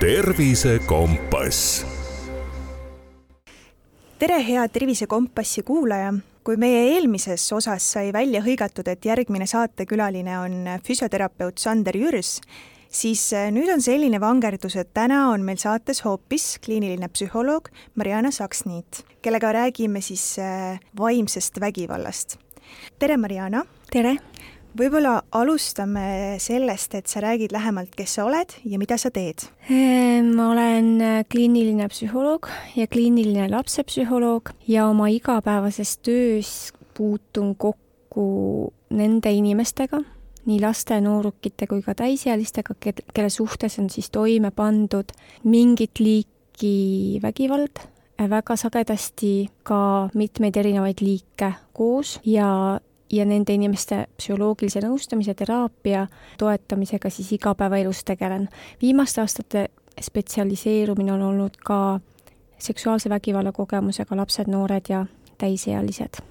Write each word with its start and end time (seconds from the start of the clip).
tervisekompass. 0.00 1.86
tere, 4.18 4.38
hea 4.46 4.68
Tervisekompassi 4.68 5.62
kuulaja 5.62 6.14
kui 6.44 6.56
meie 6.56 6.78
eelmises 6.94 7.44
osas 7.52 7.84
sai 7.92 8.08
välja 8.12 8.40
hõigatud, 8.40 8.88
et 8.88 9.04
järgmine 9.04 9.44
saatekülaline 9.46 10.38
on 10.40 10.54
füsioterapeut 10.86 11.60
Sander 11.60 11.96
Jürs, 12.00 12.38
siis 12.88 13.26
äh, 13.36 13.50
nüüd 13.52 13.68
on 13.74 13.84
selline 13.84 14.20
vangerdus, 14.24 14.78
et 14.80 14.88
täna 14.96 15.26
on 15.34 15.44
meil 15.44 15.60
saates 15.60 16.00
hoopis 16.06 16.54
kliiniline 16.64 17.10
psühholoog 17.12 17.68
Mariana 18.00 18.32
Saksniit, 18.32 19.02
kellega 19.20 19.52
räägime 19.52 20.00
siis 20.00 20.38
äh, 20.40 20.80
vaimsest 20.96 21.60
vägivallast. 21.60 22.38
tere, 22.98 23.20
Mariana! 23.20 23.66
tere! 23.92 24.16
Võib-olla 24.78 25.20
alustame 25.34 26.36
sellest, 26.42 26.94
et 26.94 27.10
sa 27.10 27.22
räägid 27.24 27.52
lähemalt, 27.54 27.94
kes 27.96 28.16
sa 28.18 28.26
oled 28.28 28.54
ja 28.64 28.78
mida 28.80 28.98
sa 29.00 29.10
teed? 29.14 29.46
Ehm, 29.70 30.32
ma 30.36 30.50
olen 30.52 30.90
äh, 31.04 31.18
kliiniline 31.30 31.88
psühholoog 31.90 32.48
ja 32.76 32.86
kliiniline 32.90 33.48
lapsepsühholoog 33.50 34.52
ja 34.68 34.86
oma 34.90 35.10
igapäevases 35.12 35.96
töös 36.04 36.72
puutun 36.94 37.54
kokku 37.56 38.72
nende 38.96 39.32
inimestega, 39.32 40.02
nii 40.46 40.58
laste, 40.62 40.98
noorukite 41.04 41.68
kui 41.70 41.82
ka 41.84 41.94
täisealistega, 41.98 42.74
kelle 42.80 43.30
suhtes 43.30 43.78
on 43.78 43.90
siis 43.92 44.10
toime 44.10 44.50
pandud 44.50 45.12
mingit 45.44 46.02
liiki 46.02 47.20
vägivald, 47.22 47.82
väga 48.20 48.56
sagedasti 48.58 49.48
ka 49.64 50.10
mitmeid 50.14 50.56
erinevaid 50.60 51.00
liike 51.00 51.54
koos 51.72 52.18
ja 52.28 52.80
ja 53.12 53.24
nende 53.24 53.54
inimeste 53.54 54.04
psühholoogilise 54.18 54.82
nõustamise, 54.84 55.34
teraapia 55.34 56.06
toetamisega 56.38 57.10
siis 57.10 57.32
igapäevaelus 57.32 58.04
tegelen. 58.04 58.48
viimaste 58.82 59.20
aastate 59.20 59.68
spetsialiseerumine 60.00 61.12
on 61.12 61.22
olnud 61.22 61.56
ka 61.64 62.00
seksuaalse 62.58 63.10
vägivalla 63.10 63.52
kogemusega 63.52 64.16
lapsed, 64.16 64.48
noored 64.48 64.88
ja 64.88 65.06
täisealised. 65.38 66.22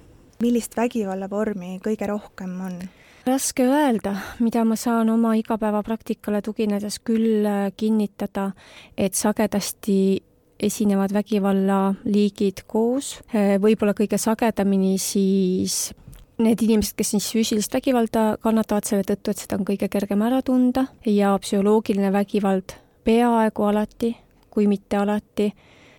millist 0.42 0.78
vägivallavormi 0.78 1.80
kõige 1.84 2.08
rohkem 2.08 2.62
on? 2.62 2.80
raske 3.26 3.64
öelda, 3.64 4.16
mida 4.40 4.64
ma 4.66 4.76
saan 4.76 5.10
oma 5.10 5.34
igapäevapraktikale 5.38 6.42
tuginedes 6.42 7.00
küll 7.06 7.46
äh, 7.46 7.72
kinnitada, 7.78 8.52
et 8.98 9.14
sagedasti 9.14 10.24
esinevad 10.60 11.14
vägivallaliigid 11.14 12.64
koos, 12.68 13.20
äh, 13.36 13.58
võib-olla 13.62 13.94
kõige 13.98 14.18
sagedamini 14.18 14.98
siis 14.98 15.92
need 16.40 16.62
inimesed, 16.64 16.96
kes 16.98 17.14
siis 17.16 17.30
füüsilist 17.34 17.74
vägivalda 17.74 18.38
kannatavad 18.44 18.88
selle 18.88 19.06
tõttu, 19.08 19.34
et 19.34 19.44
seda 19.44 19.60
on 19.60 19.68
kõige 19.68 19.90
kergem 19.92 20.22
ära 20.26 20.42
tunda 20.46 20.86
ja 21.06 21.36
psühholoogiline 21.42 22.12
vägivald 22.16 22.76
peaaegu 23.08 23.68
alati, 23.70 24.14
kui 24.50 24.68
mitte 24.72 25.00
alati, 25.00 25.50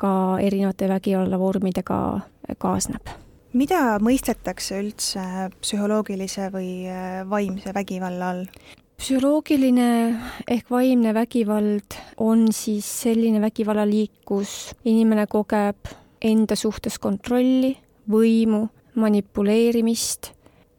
ka 0.00 0.12
erinevate 0.40 0.88
vägivallavormidega 0.88 2.00
kaasneb. 2.58 3.16
mida 3.52 3.98
mõistetakse 3.98 4.78
üldse 4.78 5.22
psühholoogilise 5.60 6.52
või 6.54 6.86
äh, 6.88 7.22
vaimse 7.28 7.74
vägivalla 7.74 8.30
all? 8.30 8.44
psühholoogiline 9.00 9.88
ehk 10.48 10.70
vaimne 10.70 11.14
vägivald 11.14 11.96
on 12.18 12.48
siis 12.52 12.86
selline 13.02 13.40
vägivallaliik, 13.40 14.12
kus 14.24 14.74
inimene 14.84 15.26
kogeb 15.26 15.88
enda 16.20 16.56
suhtes 16.56 16.98
kontrolli, 16.98 17.74
võimu 18.10 18.68
manipuleerimist, 19.00 20.32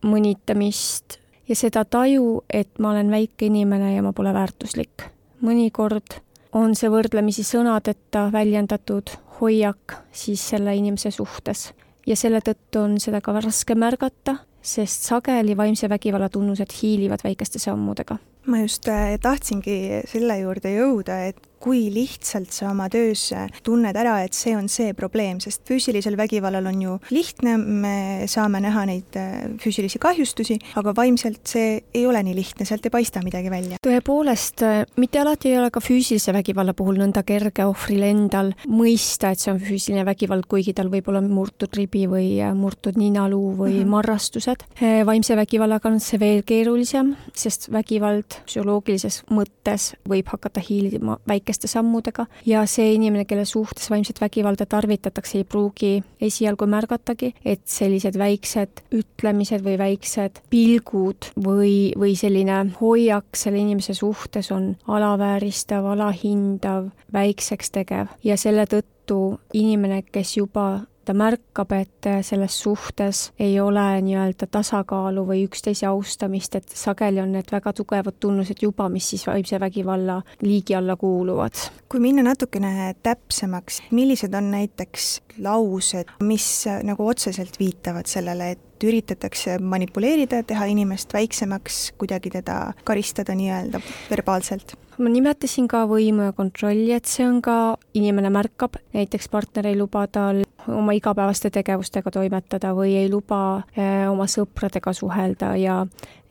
mõnitamist 0.06 1.18
ja 1.50 1.58
seda 1.58 1.84
taju, 1.86 2.44
et 2.50 2.80
ma 2.80 2.94
olen 2.94 3.12
väike 3.12 3.50
inimene 3.50 3.96
ja 3.96 4.04
ma 4.06 4.14
pole 4.14 4.34
väärtuslik. 4.34 5.10
mõnikord 5.42 6.22
on 6.54 6.76
see 6.76 6.90
võrdlemisi 6.92 7.44
sõnadeta 7.48 8.28
väljendatud 8.32 9.10
hoiak 9.40 9.96
siis 10.12 10.44
selle 10.54 10.76
inimese 10.78 11.12
suhtes 11.12 11.72
ja 12.08 12.16
selle 12.16 12.42
tõttu 12.46 12.84
on 12.84 12.98
seda 13.02 13.22
ka 13.22 13.34
raske 13.42 13.76
märgata, 13.76 14.38
sest 14.62 15.08
sageli 15.10 15.56
vaimse 15.58 15.90
vägivalla 15.90 16.30
tunnused 16.30 16.74
hiilivad 16.82 17.24
väikeste 17.24 17.60
sammudega. 17.60 18.18
ma 18.46 18.60
just 18.62 18.88
äh, 18.90 19.18
tahtsingi 19.22 20.02
selle 20.10 20.40
juurde 20.40 20.74
jõuda, 20.76 21.18
et 21.30 21.51
kui 21.62 21.86
lihtsalt 21.94 22.52
sa 22.54 22.70
oma 22.72 22.88
töös 22.92 23.28
tunned 23.66 23.98
ära, 23.98 24.18
et 24.26 24.36
see 24.38 24.56
on 24.58 24.68
see 24.72 24.96
probleem, 24.98 25.40
sest 25.44 25.64
füüsilisel 25.70 26.18
vägivallal 26.20 26.68
on 26.72 26.82
ju 26.82 26.98
lihtne, 27.14 27.58
me 27.58 27.96
saame 28.32 28.62
näha 28.64 28.86
neid 28.90 29.18
äh, 29.20 29.46
füüsilisi 29.62 30.02
kahjustusi, 30.02 30.58
aga 30.80 30.94
vaimselt 30.98 31.42
see 31.52 31.82
ei 31.94 32.06
ole 32.10 32.24
nii 32.26 32.36
lihtne, 32.38 32.66
sealt 32.68 32.86
ei 32.88 32.94
paista 32.94 33.22
midagi 33.26 33.52
välja. 33.54 33.80
tõepoolest, 33.86 34.66
äh, 34.66 34.82
mitte 35.02 35.22
alati 35.22 35.52
ei 35.52 35.60
ole 35.60 35.72
ka 35.74 35.84
füüsilise 35.84 36.34
vägivalla 36.36 36.74
puhul 36.78 37.00
nõnda 37.02 37.24
kerge 37.28 37.66
ohvril 37.70 38.06
endal 38.10 38.54
mõista, 38.68 39.32
et 39.32 39.44
see 39.44 39.54
on 39.54 39.62
füüsiline 39.62 40.06
vägivald, 40.08 40.48
kuigi 40.52 40.74
tal 40.78 40.92
võib 40.94 41.10
olla 41.12 41.22
murtud 41.26 41.74
ribi 41.78 42.08
või 42.12 42.28
äh, 42.42 42.56
murtud 42.58 42.98
ninaluu 43.00 43.54
või 43.60 43.76
mm 43.76 43.82
-hmm. 43.82 43.94
marrastused. 43.96 44.66
vaimse 45.06 45.36
vägivallaga 45.36 45.90
on 45.90 46.00
see 46.00 46.20
veel 46.20 46.44
keerulisem, 46.44 47.16
sest 47.34 47.70
vägivald 47.72 48.42
psühholoogilises 48.46 49.24
mõttes 49.30 49.92
võib 50.10 50.28
hakata 50.32 50.62
hiilima 50.64 51.18
väike 51.28 51.51
väikeste 51.52 51.68
sammudega 51.68 52.26
ja 52.46 52.64
see 52.66 52.94
inimene, 52.96 53.26
kelle 53.26 53.46
suhtes 53.46 53.90
vaimset 53.92 54.22
vägivalda 54.22 54.66
tarvitatakse, 54.66 55.38
ei 55.38 55.44
pruugi 55.44 56.04
esialgu 56.22 56.66
märgatagi, 56.66 57.34
et 57.46 57.62
sellised 57.66 58.18
väiksed 58.18 58.84
ütlemised 58.96 59.64
või 59.66 59.78
väiksed 59.78 60.42
pilgud 60.50 61.32
või, 61.36 61.92
või 61.98 62.16
selline 62.16 62.72
hoiak 62.80 63.36
selle 63.36 63.60
inimese 63.60 63.94
suhtes 63.94 64.52
on 64.52 64.76
alavääristav, 64.88 65.86
alahindav, 65.92 66.92
väikseks 67.14 67.72
tegev. 67.72 68.08
Ja 68.24 68.38
selle 68.38 68.66
tõttu 68.66 69.40
inimene, 69.54 70.04
kes 70.08 70.38
juba 70.38 70.86
ta 71.12 71.18
märkab, 71.18 71.74
et 71.76 72.08
selles 72.24 72.56
suhtes 72.64 73.22
ei 73.40 73.60
ole 73.60 73.84
nii-öelda 74.06 74.48
tasakaalu 74.52 75.26
või 75.28 75.44
üksteise 75.48 75.90
austamist, 75.90 76.56
et 76.56 76.72
sageli 76.76 77.20
on 77.24 77.34
need 77.36 77.52
väga 77.52 77.74
tugevad 77.76 78.20
tunnused 78.24 78.64
juba, 78.64 78.88
mis 78.90 79.10
siis 79.12 79.28
vaimse 79.28 79.60
vägivalla 79.60 80.22
liigi 80.42 80.76
alla 80.76 80.96
kuuluvad. 80.96 81.68
kui 81.92 82.00
minna 82.00 82.24
natukene 82.24 82.94
täpsemaks, 83.04 83.82
millised 83.92 84.34
on 84.34 84.52
näiteks 84.52 85.22
laused, 85.44 86.14
mis 86.24 86.66
nagu 86.84 87.08
otseselt 87.08 87.60
viitavad 87.60 88.08
sellele, 88.08 88.52
et 88.52 88.84
üritatakse 88.84 89.58
manipuleerida, 89.60 90.44
teha 90.48 90.66
inimest 90.72 91.14
väiksemaks, 91.14 91.92
kuidagi 91.98 92.32
teda 92.40 92.72
karistada 92.88 93.36
nii-öelda 93.36 93.84
verbaalselt? 94.10 94.78
ma 95.02 95.10
nimetasin 95.10 95.68
ka 95.72 95.86
võimu 95.90 96.28
ja 96.30 96.34
kontrolli, 96.38 96.92
et 96.94 97.10
see 97.10 97.26
on 97.26 97.40
ka, 97.42 97.78
inimene 97.98 98.30
märkab, 98.34 98.78
näiteks 98.94 99.32
partner 99.34 99.72
ei 99.72 99.78
luba 99.80 100.06
tal 100.12 100.44
oma 100.68 100.94
igapäevaste 100.96 101.50
tegevustega 101.54 102.12
toimetada 102.12 102.74
või 102.78 102.96
ei 103.00 103.10
luba 103.12 103.62
eh, 103.76 104.06
oma 104.10 104.28
sõpradega 104.30 104.94
suhelda 104.94 105.54
ja, 105.60 105.78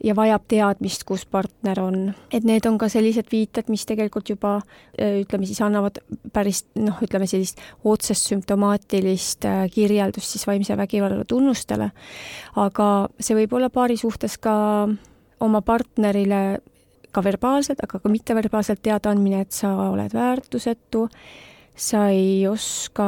ja 0.03 0.15
vajab 0.15 0.45
teadmist, 0.51 1.03
kus 1.07 1.25
partner 1.25 1.81
on. 1.83 1.99
et 2.31 2.47
need 2.47 2.65
on 2.69 2.77
ka 2.81 2.89
sellised 2.91 3.31
viited, 3.31 3.69
mis 3.73 3.85
tegelikult 3.89 4.29
juba 4.29 4.57
eh, 4.97 5.21
ütleme 5.23 5.49
siis 5.49 5.61
annavad 5.65 6.01
päris 6.33 6.65
noh, 6.79 6.99
ütleme 7.03 7.27
sellist 7.29 7.61
otsest 7.83 8.31
sümptomaatilist 8.31 9.47
eh, 9.49 9.63
kirjeldust 9.73 10.35
siis 10.35 10.47
vaimse 10.47 10.77
vägivalla 10.77 11.25
tunnustele. 11.27 11.91
aga 12.55 12.89
see 13.19 13.37
võib 13.43 13.57
olla 13.59 13.69
paari 13.69 13.97
suhtes 13.97 14.37
ka 14.41 14.55
oma 15.41 15.61
partnerile 15.65 16.61
ka 17.11 17.23
verbaalselt, 17.23 17.81
aga 17.83 17.99
ka 17.99 18.09
mitteverbaalselt 18.09 18.81
teadaandmine, 18.83 19.41
et 19.43 19.55
sa 19.55 19.73
oled 19.89 20.13
väärtusetu 20.15 21.07
sa 21.75 22.07
ei 22.09 22.47
oska 22.47 23.05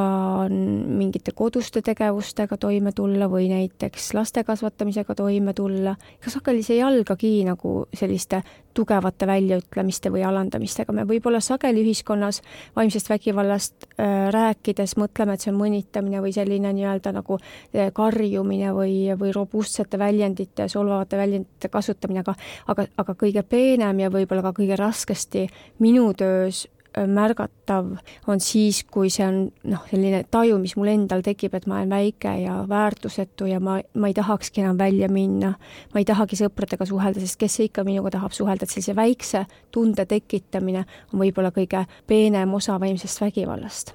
mingite 0.49 1.31
koduste 1.35 1.81
tegevustega 1.81 2.57
toime 2.57 2.91
tulla 2.95 3.27
või 3.29 3.49
näiteks 3.51 4.13
laste 4.13 4.43
kasvatamisega 4.43 5.15
toime 5.15 5.53
tulla. 5.53 5.95
ega 6.21 6.31
sageli 6.31 6.63
see 6.63 6.77
ei 6.79 6.83
algagi 6.83 7.43
nagu 7.43 7.85
selliste 7.93 8.41
tugevate 8.73 9.27
väljaütlemiste 9.27 10.09
või 10.09 10.23
alandamistega, 10.25 10.93
me 10.93 11.03
võib-olla 11.05 11.39
sageli 11.43 11.83
ühiskonnas 11.83 12.41
vaimsest 12.75 13.09
vägivallast 13.09 13.85
äh, 13.99 14.31
rääkides 14.33 14.95
mõtleme, 14.97 15.35
et 15.35 15.45
see 15.45 15.51
on 15.53 15.59
mõnitamine 15.59 16.23
või 16.23 16.33
selline 16.33 16.73
nii-öelda 16.73 17.13
nagu 17.13 17.37
äh, 17.37 17.91
karjumine 17.93 18.73
või, 18.73 18.95
või 19.19 19.33
robustsete 19.35 19.99
väljendite, 19.99 20.67
solvavate 20.71 21.19
väljendite 21.19 21.69
kasutamine, 21.69 22.23
aga 22.25 22.33
aga, 22.67 22.87
aga 22.97 23.15
kõige 23.19 23.43
peenem 23.43 24.05
ja 24.05 24.09
võib-olla 24.13 24.47
ka 24.47 24.55
kõige 24.57 24.79
raskesti 24.79 25.45
minu 25.83 26.09
töös 26.17 26.65
märgatav 27.09 27.93
on 28.27 28.41
siis, 28.43 28.83
kui 28.91 29.09
see 29.13 29.25
on 29.25 29.39
noh, 29.69 29.85
selline 29.89 30.23
taju, 30.31 30.59
mis 30.61 30.75
mul 30.77 30.91
endal 30.93 31.23
tekib, 31.25 31.55
et 31.57 31.65
ma 31.69 31.79
olen 31.79 31.93
väike 31.93 32.35
ja 32.43 32.59
väärtusetu 32.69 33.49
ja 33.49 33.59
ma, 33.63 33.79
ma 33.97 34.11
ei 34.11 34.17
tahakski 34.17 34.63
enam 34.63 34.77
välja 34.77 35.09
minna. 35.09 35.53
ma 35.93 36.01
ei 36.01 36.05
tahagi 36.05 36.39
sõpradega 36.39 36.85
suhelda, 36.89 37.23
sest 37.23 37.39
kes 37.41 37.59
ikka 37.67 37.83
minuga 37.87 38.13
tahab 38.17 38.35
suhelda, 38.35 38.67
et 38.67 38.75
sellise 38.75 38.95
väikse 38.95 39.45
tunde 39.71 40.05
tekitamine 40.05 40.85
on 41.13 41.19
võib-olla 41.19 41.53
kõige 41.55 41.85
peenem 42.07 42.53
osa 42.53 42.79
vaimsest 42.79 43.21
vägivallast 43.21 43.93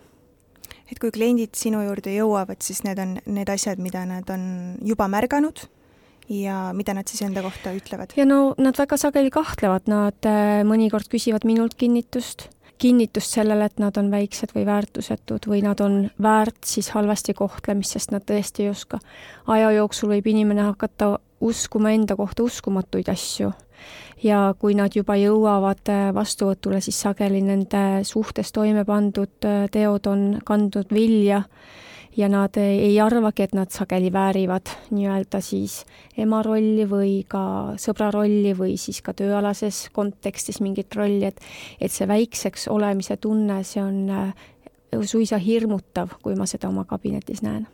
et 0.89 0.99
kui 1.01 1.13
kliendid 1.13 1.57
sinu 1.59 1.83
juurde 1.85 2.15
jõuavad, 2.15 2.63
siis 2.65 2.81
need 2.87 3.01
on 3.03 3.19
need 3.29 3.51
asjad, 3.53 3.81
mida 3.83 4.07
nad 4.09 4.29
on 4.33 4.79
juba 4.85 5.09
märganud 5.13 5.67
ja 6.29 6.71
mida 6.77 6.95
nad 6.97 7.09
siis 7.09 7.23
enda 7.25 7.43
kohta 7.45 7.73
ütlevad? 7.77 8.13
ja 8.17 8.27
no 8.29 8.55
nad 8.61 8.77
väga 8.79 8.99
sageli 9.01 9.33
kahtlevad, 9.33 9.89
nad 9.89 10.29
äh, 10.29 10.61
mõnikord 10.69 11.09
küsivad 11.13 11.47
minult 11.49 11.77
kinnitust 11.81 12.49
kinnitust 12.79 13.35
sellele, 13.39 13.65
et 13.65 13.79
nad 13.83 13.97
on 13.97 14.11
väiksed 14.11 14.55
või 14.55 14.67
väärtusetud 14.67 15.49
või 15.51 15.63
nad 15.63 15.81
on 15.81 16.11
väärt 16.23 16.65
siis 16.67 16.91
halvasti 16.95 17.35
kohtlemist, 17.35 17.97
sest 17.97 18.13
nad 18.15 18.25
tõesti 18.27 18.67
ei 18.67 18.71
oska. 18.71 18.99
aja 19.47 19.71
jooksul 19.73 20.13
võib 20.15 20.27
inimene 20.27 20.63
hakata 20.63 21.19
uskuma 21.41 21.91
enda 21.91 22.17
kohta 22.17 22.43
uskumatuid 22.43 23.09
asju. 23.09 23.53
ja 24.23 24.55
kui 24.59 24.75
nad 24.75 24.95
juba 24.95 25.15
jõuavad 25.17 25.89
äh, 25.89 26.15
vastuvõtule, 26.15 26.81
siis 26.81 27.01
sageli 27.01 27.43
nende 27.43 28.05
suhtes 28.05 28.53
toime 28.53 28.85
pandud 28.85 29.45
äh, 29.45 29.69
teod 29.71 30.07
on 30.07 30.41
kandnud 30.45 30.91
vilja 30.93 31.43
ja 32.19 32.29
nad 32.29 32.57
ei 32.59 32.97
arvagi, 33.01 33.47
et 33.47 33.55
nad 33.55 33.71
sageli 33.71 34.11
väärivad 34.13 34.73
nii-öelda 34.91 35.41
siis 35.45 35.85
ema 36.19 36.43
rolli 36.43 36.85
või 36.91 37.13
ka 37.31 37.43
sõbra 37.79 38.11
rolli 38.15 38.55
või 38.59 38.77
siis 38.81 39.01
ka 39.07 39.15
tööalases 39.15 39.87
kontekstis 39.95 40.61
mingit 40.65 40.95
rolli, 40.99 41.31
et 41.31 41.41
et 41.81 41.95
see 41.95 42.09
väikseks 42.11 42.69
olemise 42.75 43.17
tunne, 43.17 43.63
see 43.65 43.83
on 43.83 44.05
äh, 44.11 44.47
suisa 45.07 45.39
hirmutav, 45.39 46.19
kui 46.23 46.35
ma 46.35 46.47
seda 46.47 46.69
oma 46.69 46.85
kabinetis 46.89 47.43
näen 47.47 47.67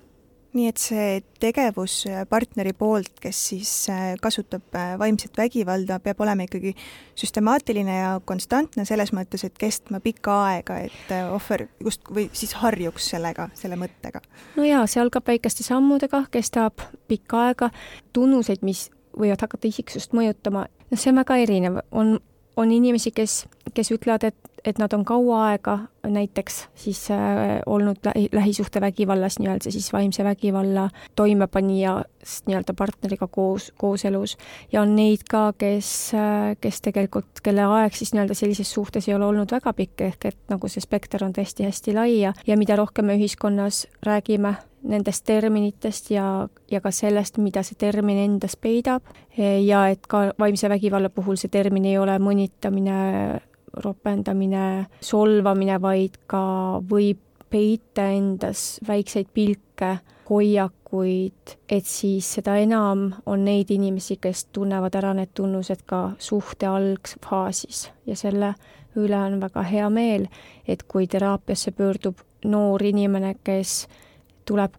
nii 0.54 0.68
et 0.70 0.80
see 0.80 1.06
tegevus 1.42 2.04
partneri 2.30 2.72
poolt, 2.78 3.18
kes 3.22 3.40
siis 3.50 3.70
äh, 3.92 4.14
kasutab 4.22 4.76
äh, 4.78 4.94
vaimset 4.98 5.36
vägivalda, 5.38 5.98
peab 6.02 6.20
olema 6.22 6.46
ikkagi 6.46 6.74
süstemaatiline 7.18 7.96
ja 7.98 8.12
konstantne 8.24 8.86
selles 8.88 9.12
mõttes, 9.16 9.44
et 9.46 9.58
kestma 9.58 10.00
pikka 10.04 10.36
aega, 10.48 10.78
et 10.86 11.14
äh, 11.14 11.26
ohver 11.34 11.66
just 11.82 12.06
või 12.10 12.28
siis 12.32 12.54
harjuks 12.62 13.10
sellega, 13.14 13.48
selle 13.58 13.78
mõttega. 13.80 14.22
no 14.56 14.66
jaa, 14.66 14.84
see 14.90 15.02
algab 15.02 15.26
väikeste 15.28 15.66
sammudega, 15.66 16.24
kestab 16.34 16.86
pikka 17.10 17.48
aega, 17.48 17.70
tunnuseid, 18.14 18.62
mis 18.62 18.88
võivad 19.18 19.42
hakata 19.42 19.68
isiksust 19.70 20.14
mõjutama, 20.14 20.68
noh, 20.70 21.00
see 21.00 21.10
on 21.10 21.20
väga 21.22 21.38
erinev, 21.42 21.82
on, 21.90 22.16
on 22.56 22.72
inimesi, 22.74 23.10
kes, 23.14 23.44
kes 23.74 23.90
ütlevad, 23.94 24.24
et 24.24 24.54
et 24.64 24.78
nad 24.80 24.92
on 24.96 25.04
kaua 25.04 25.40
aega 25.50 25.78
näiteks 26.08 26.68
siis 26.74 27.10
äh, 27.10 27.18
olnud 27.66 27.96
lähi, 28.04 28.28
lähisuhtevägivallas 28.32 29.38
nii-öelda 29.38 29.70
siis 29.70 29.92
vaimse 29.92 30.24
vägivalla 30.24 30.88
toimepanijast 31.16 32.46
nii-öelda 32.46 32.74
partneriga 32.74 33.26
koos, 33.26 33.72
kooselus. 33.76 34.36
Ja 34.72 34.82
on 34.82 34.96
neid 34.96 35.26
ka, 35.30 35.52
kes 35.58 36.14
äh,, 36.14 36.56
kes 36.60 36.80
tegelikult, 36.80 37.42
kelle 37.42 37.68
aeg 37.68 37.92
siis 37.92 38.14
nii-öelda 38.14 38.34
sellises 38.34 38.72
suhtes 38.72 39.08
ei 39.08 39.14
ole 39.14 39.28
olnud 39.28 39.52
väga 39.52 39.72
pikk, 39.72 40.00
ehk 40.00 40.28
et 40.32 40.38
nagu 40.48 40.68
see 40.68 40.84
spekter 40.84 41.24
on 41.24 41.36
tõesti 41.36 41.68
hästi 41.68 41.96
lai 41.96 42.20
ja, 42.22 42.32
ja 42.46 42.56
mida 42.56 42.76
rohkem 42.80 43.12
me 43.12 43.20
ühiskonnas 43.20 43.84
räägime 44.02 44.56
nendest 44.84 45.24
terminitest 45.24 46.10
ja, 46.12 46.48
ja 46.70 46.80
ka 46.80 46.90
sellest, 46.92 47.36
mida 47.40 47.62
see 47.64 47.76
termin 47.80 48.18
endas 48.20 48.56
peidab 48.56 49.04
ja 49.36 49.86
et 49.88 50.04
ka 50.08 50.30
vaimse 50.38 50.68
vägivalla 50.68 51.08
puhul 51.08 51.40
see 51.40 51.52
termin 51.52 51.88
ei 51.88 51.98
ole 51.98 52.18
mõnitamine 52.20 53.00
ropendamine, 53.84 54.86
solvamine, 55.00 55.78
vaid 55.82 56.18
ka 56.30 56.44
võib 56.90 57.20
peita 57.50 58.08
endas 58.10 58.80
väikseid 58.86 59.30
pilke, 59.34 59.98
hoiakuid, 60.30 61.56
et 61.68 61.86
siis 61.86 62.30
seda 62.38 62.56
enam 62.58 63.10
on 63.26 63.44
neid 63.44 63.70
inimesi, 63.70 64.16
kes 64.20 64.46
tunnevad 64.56 64.96
ära 64.98 65.12
need 65.14 65.34
tunnused 65.36 65.84
ka 65.86 66.00
suhte 66.18 66.66
algfaasis. 66.66 67.90
Ja 68.06 68.16
selle 68.16 68.54
üle 68.96 69.18
on 69.18 69.38
väga 69.42 69.62
hea 69.68 69.90
meel, 69.90 70.26
et 70.66 70.82
kui 70.88 71.06
teraapiasse 71.10 71.74
pöördub 71.76 72.22
noor 72.44 72.82
inimene, 72.82 73.34
kes 73.44 73.84
tuleb 74.48 74.78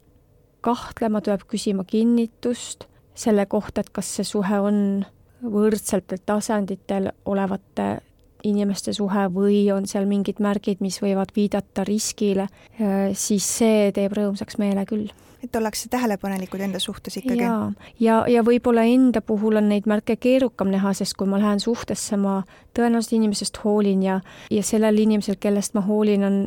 kahtlema, 0.65 1.21
tuleb 1.21 1.45
küsima 1.47 1.85
kinnitust 1.87 2.87
selle 3.15 3.45
kohta, 3.45 3.81
et 3.81 3.91
kas 3.93 4.09
see 4.17 4.27
suhe 4.27 4.59
on 4.59 5.05
võrdsetel 5.45 6.23
tasanditel 6.25 7.11
olevate 7.25 7.99
inimeste 8.45 8.93
suhe 8.93 9.27
või 9.33 9.65
on 9.73 9.87
seal 9.89 10.07
mingid 10.09 10.41
märgid, 10.43 10.81
mis 10.85 11.01
võivad 11.03 11.33
viidata 11.35 11.85
riskile, 11.87 12.47
äh, 12.79 13.11
siis 13.13 13.47
see 13.59 13.91
teeb 13.95 14.17
rõõmsaks 14.17 14.59
meele 14.61 14.85
küll 14.89 15.11
et 15.45 15.55
ollakse 15.55 15.89
tähelepanelikud 15.89 16.59
enda 16.59 16.79
suhtes 16.79 17.17
ikkagi. 17.17 17.43
ja, 17.43 17.71
ja, 17.99 18.15
ja 18.27 18.43
võib-olla 18.45 18.85
enda 18.89 19.21
puhul 19.21 19.59
on 19.59 19.69
neid 19.69 19.85
märke 19.89 20.15
keerukam 20.17 20.71
näha, 20.73 20.93
sest 20.97 21.13
kui 21.19 21.29
ma 21.29 21.39
lähen 21.41 21.61
suhtesse, 21.61 22.17
ma 22.17 22.39
tõenäoliselt 22.77 23.17
inimesest 23.19 23.59
hoolin 23.63 24.03
ja, 24.03 24.19
ja 24.51 24.63
sellel 24.65 24.97
inimesel, 25.05 25.37
kellest 25.39 25.77
ma 25.77 25.85
hoolin, 25.85 26.25
on 26.25 26.39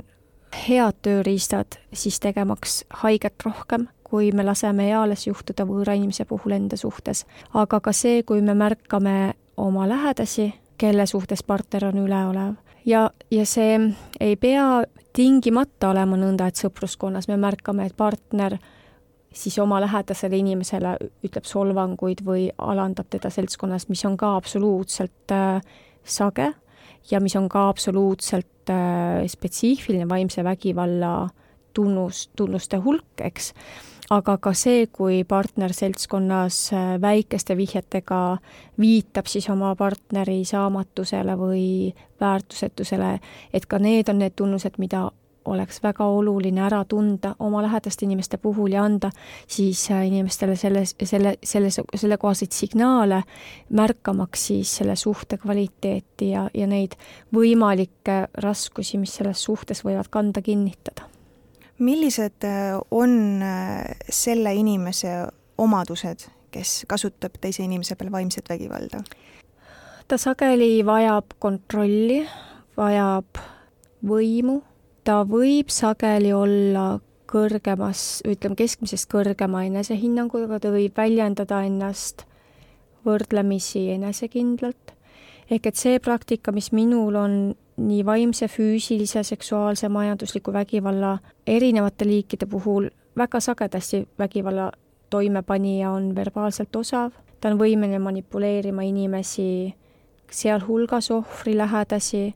head 0.55 0.99
tööriistad 1.05 1.79
siis 1.93 2.19
tegemaks 2.21 2.83
haiget 3.03 3.45
rohkem, 3.45 3.87
kui 4.05 4.33
me 4.33 4.45
laseme 4.45 4.89
eales 4.91 5.27
juhtuda 5.27 5.67
võõra 5.69 5.95
inimese 5.99 6.25
puhul 6.25 6.57
enda 6.57 6.77
suhtes. 6.81 7.27
aga 7.55 7.81
ka 7.81 7.93
see, 7.93 8.23
kui 8.23 8.43
me 8.43 8.55
märkame 8.55 9.35
oma 9.57 9.89
lähedasi 9.89 10.53
kelle 10.79 11.07
suhtes 11.07 11.43
partner 11.43 11.89
on 11.91 11.99
üleolev. 12.05 12.55
ja, 12.87 13.11
ja 13.31 13.47
see 13.47 13.79
ei 14.21 14.37
pea 14.37 14.85
tingimata 15.13 15.91
olema 15.91 16.17
nõnda, 16.17 16.49
et 16.49 16.61
sõpruskonnas 16.61 17.29
me 17.29 17.37
märkame, 17.41 17.87
et 17.87 17.97
partner 17.97 18.59
siis 19.35 19.59
oma 19.59 19.81
lähedasele 19.83 20.39
inimesele 20.39 20.95
ütleb 21.27 21.47
solvanguid 21.47 22.23
või 22.25 22.49
alandab 22.59 23.11
teda 23.11 23.31
seltskonnas, 23.31 23.89
mis 23.89 24.05
on 24.09 24.17
ka 24.17 24.35
absoluutselt 24.39 25.35
äh, 25.35 25.61
sage 26.05 26.53
ja 27.11 27.21
mis 27.21 27.37
on 27.37 27.49
ka 27.49 27.69
absoluutselt 27.69 28.73
äh, 28.73 29.27
spetsiifiline 29.29 30.09
vaimse 30.09 30.45
vägivalla 30.45 31.29
tunnus, 31.75 32.29
tunnuste 32.37 32.81
hulk, 32.83 33.21
eks 33.23 33.53
aga 34.11 34.39
ka 34.41 34.53
see, 34.57 34.87
kui 34.93 35.23
partner 35.29 35.73
seltskonnas 35.77 36.59
äh, 36.73 36.97
väikeste 37.01 37.57
vihjetega 37.57 38.39
viitab 38.81 39.29
siis 39.29 39.49
oma 39.53 39.75
partneri 39.77 40.45
saamatusele 40.49 41.37
või 41.39 41.65
väärtusetusele, 42.21 43.19
et 43.53 43.67
ka 43.67 43.79
need 43.79 44.09
on 44.09 44.23
need 44.23 44.37
tunnused, 44.37 44.79
mida 44.79 45.09
oleks 45.49 45.81
väga 45.83 46.05
oluline 46.13 46.61
ära 46.61 46.83
tunda 46.85 47.35
oma 47.41 47.63
lähedaste 47.65 48.05
inimeste 48.05 48.37
puhul 48.39 48.75
ja 48.77 48.85
anda 48.85 49.11
siis 49.47 49.91
äh, 49.91 50.07
inimestele 50.09 50.57
selle, 50.57 50.85
selle, 50.87 51.37
selle, 51.45 51.71
sellekohaseid 51.95 52.53
signaale, 52.53 53.23
märkamaks 53.69 54.49
siis 54.51 54.73
selle 54.81 54.97
suhte 54.97 55.39
kvaliteeti 55.39 56.33
ja, 56.33 56.49
ja 56.55 56.67
neid 56.67 56.97
võimalikke 57.35 58.25
raskusi, 58.45 58.99
mis 58.99 59.21
selles 59.21 59.45
suhtes 59.45 59.85
võivad 59.85 60.09
kanda, 60.13 60.43
kinnitada 60.45 61.08
millised 61.79 62.45
äh, 62.45 62.79
on 62.91 63.43
äh, 63.43 63.97
selle 64.11 64.55
inimese 64.55 65.29
omadused, 65.59 66.29
kes 66.51 66.85
kasutab 66.89 67.39
teise 67.41 67.63
inimese 67.65 67.97
peal 67.97 68.13
vaimset 68.13 68.49
vägivalda? 68.49 69.03
ta 70.09 70.17
sageli 70.17 70.81
vajab 70.87 71.35
kontrolli, 71.39 72.23
vajab 72.77 73.41
võimu, 74.09 74.63
ta 75.05 75.21
võib 75.29 75.69
sageli 75.69 76.33
olla 76.33 76.95
kõrgemas, 77.29 78.23
ütleme 78.25 78.57
keskmisest 78.57 79.11
kõrgema 79.13 79.67
enesehinnanguga, 79.69 80.61
ta 80.63 80.73
võib 80.73 80.97
väljendada 80.97 81.61
ennast 81.67 82.25
võrdlemisi 83.05 83.91
enesekindlalt. 83.95 84.95
ehk 85.51 85.67
et 85.67 85.77
see 85.77 85.99
praktika, 86.01 86.53
mis 86.53 86.73
minul 86.73 87.17
on 87.17 87.55
nii 87.79 88.05
vaimse, 88.07 88.49
füüsilise, 88.49 89.23
seksuaalse, 89.23 89.89
majandusliku 89.89 90.53
vägivalla 90.53 91.19
erinevate 91.47 92.07
liikide 92.07 92.47
puhul 92.47 92.89
väga 93.17 93.41
sagedasti 93.41 94.09
vägivalla 94.19 94.73
toimepanija 95.11 95.91
on 95.91 96.15
verbaalselt 96.17 96.77
osav, 96.77 97.11
ta 97.41 97.49
on 97.49 97.59
võimeline 97.59 97.99
manipuleerima 98.03 98.83
inimesi, 98.83 99.75
sealhulgas 100.31 101.11
ohvri 101.11 101.57
lähedasi, 101.57 102.35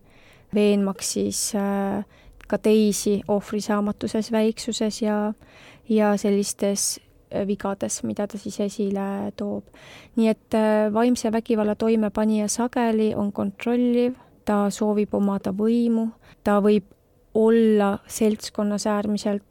veenmaks 0.54 1.12
siis 1.16 1.40
äh, 1.58 2.04
ka 2.48 2.58
teisi 2.58 3.20
ohvri 3.28 3.60
saamatuses, 3.60 4.32
väiksuses 4.32 5.02
ja, 5.02 5.16
ja 5.88 6.16
sellistes 6.16 6.98
äh, 6.98 7.46
vigades, 7.46 8.02
mida 8.08 8.26
ta 8.26 8.38
siis 8.38 8.60
esile 8.60 9.32
toob. 9.36 9.64
nii 10.16 10.28
et 10.28 10.54
äh, 10.54 10.92
vaimse 10.92 11.32
vägivalla 11.32 11.74
toimepanija 11.74 12.48
sageli 12.48 13.14
on 13.14 13.32
kontrolliv 13.32 14.14
ta 14.44 14.66
soovib 14.70 15.14
omada 15.14 15.52
võimu, 15.56 16.08
ta 16.44 16.58
võib 16.64 16.88
olla 17.34 17.96
seltskonnas 18.06 18.86
äärmiselt 18.86 19.44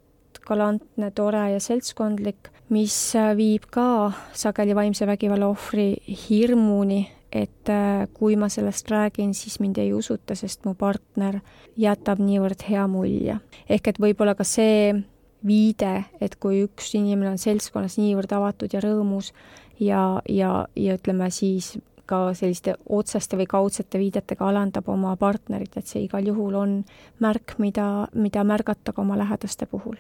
galantne, 0.48 1.12
tore 1.16 1.52
ja 1.54 1.60
seltskondlik, 1.62 2.50
mis 2.74 2.96
viib 3.38 3.68
ka 3.72 4.12
sageli 4.38 4.76
vaimse 4.76 5.08
vägivalla 5.08 5.50
ohvri 5.52 5.96
hirmuni, 6.08 7.04
et 7.32 7.70
äh, 7.72 8.08
kui 8.14 8.36
ma 8.36 8.50
sellest 8.52 8.92
räägin, 8.92 9.34
siis 9.34 9.60
mind 9.64 9.80
ei 9.80 9.94
usuta, 9.96 10.36
sest 10.36 10.66
mu 10.68 10.74
partner 10.76 11.40
jätab 11.80 12.20
niivõrd 12.20 12.66
hea 12.68 12.88
mulje. 12.92 13.40
ehk 13.70 13.88
et 13.88 14.00
võib-olla 14.00 14.36
ka 14.36 14.44
see 14.44 14.92
viide, 15.46 16.06
et 16.22 16.36
kui 16.36 16.62
üks 16.66 16.94
inimene 16.98 17.32
on 17.32 17.42
seltskonnas 17.42 17.98
niivõrd 17.98 18.34
avatud 18.36 18.74
ja 18.74 18.82
rõõmus 18.84 19.32
ja, 19.80 20.22
ja, 20.30 20.68
ja 20.76 20.98
ütleme 21.00 21.30
siis 21.34 21.78
ka 22.12 22.22
selliste 22.38 22.76
otseste 22.90 23.40
või 23.40 23.48
kaudsete 23.50 24.00
viidetega 24.02 24.48
alandab 24.52 24.90
oma 24.92 25.16
partnerit, 25.20 25.78
et 25.78 25.88
see 25.88 26.06
igal 26.06 26.28
juhul 26.28 26.58
on 26.60 26.78
märk, 27.24 27.56
mida, 27.64 28.08
mida 28.14 28.44
märgata 28.44 28.94
ka 28.94 29.06
oma 29.06 29.20
lähedaste 29.20 29.70
puhul. 29.72 30.00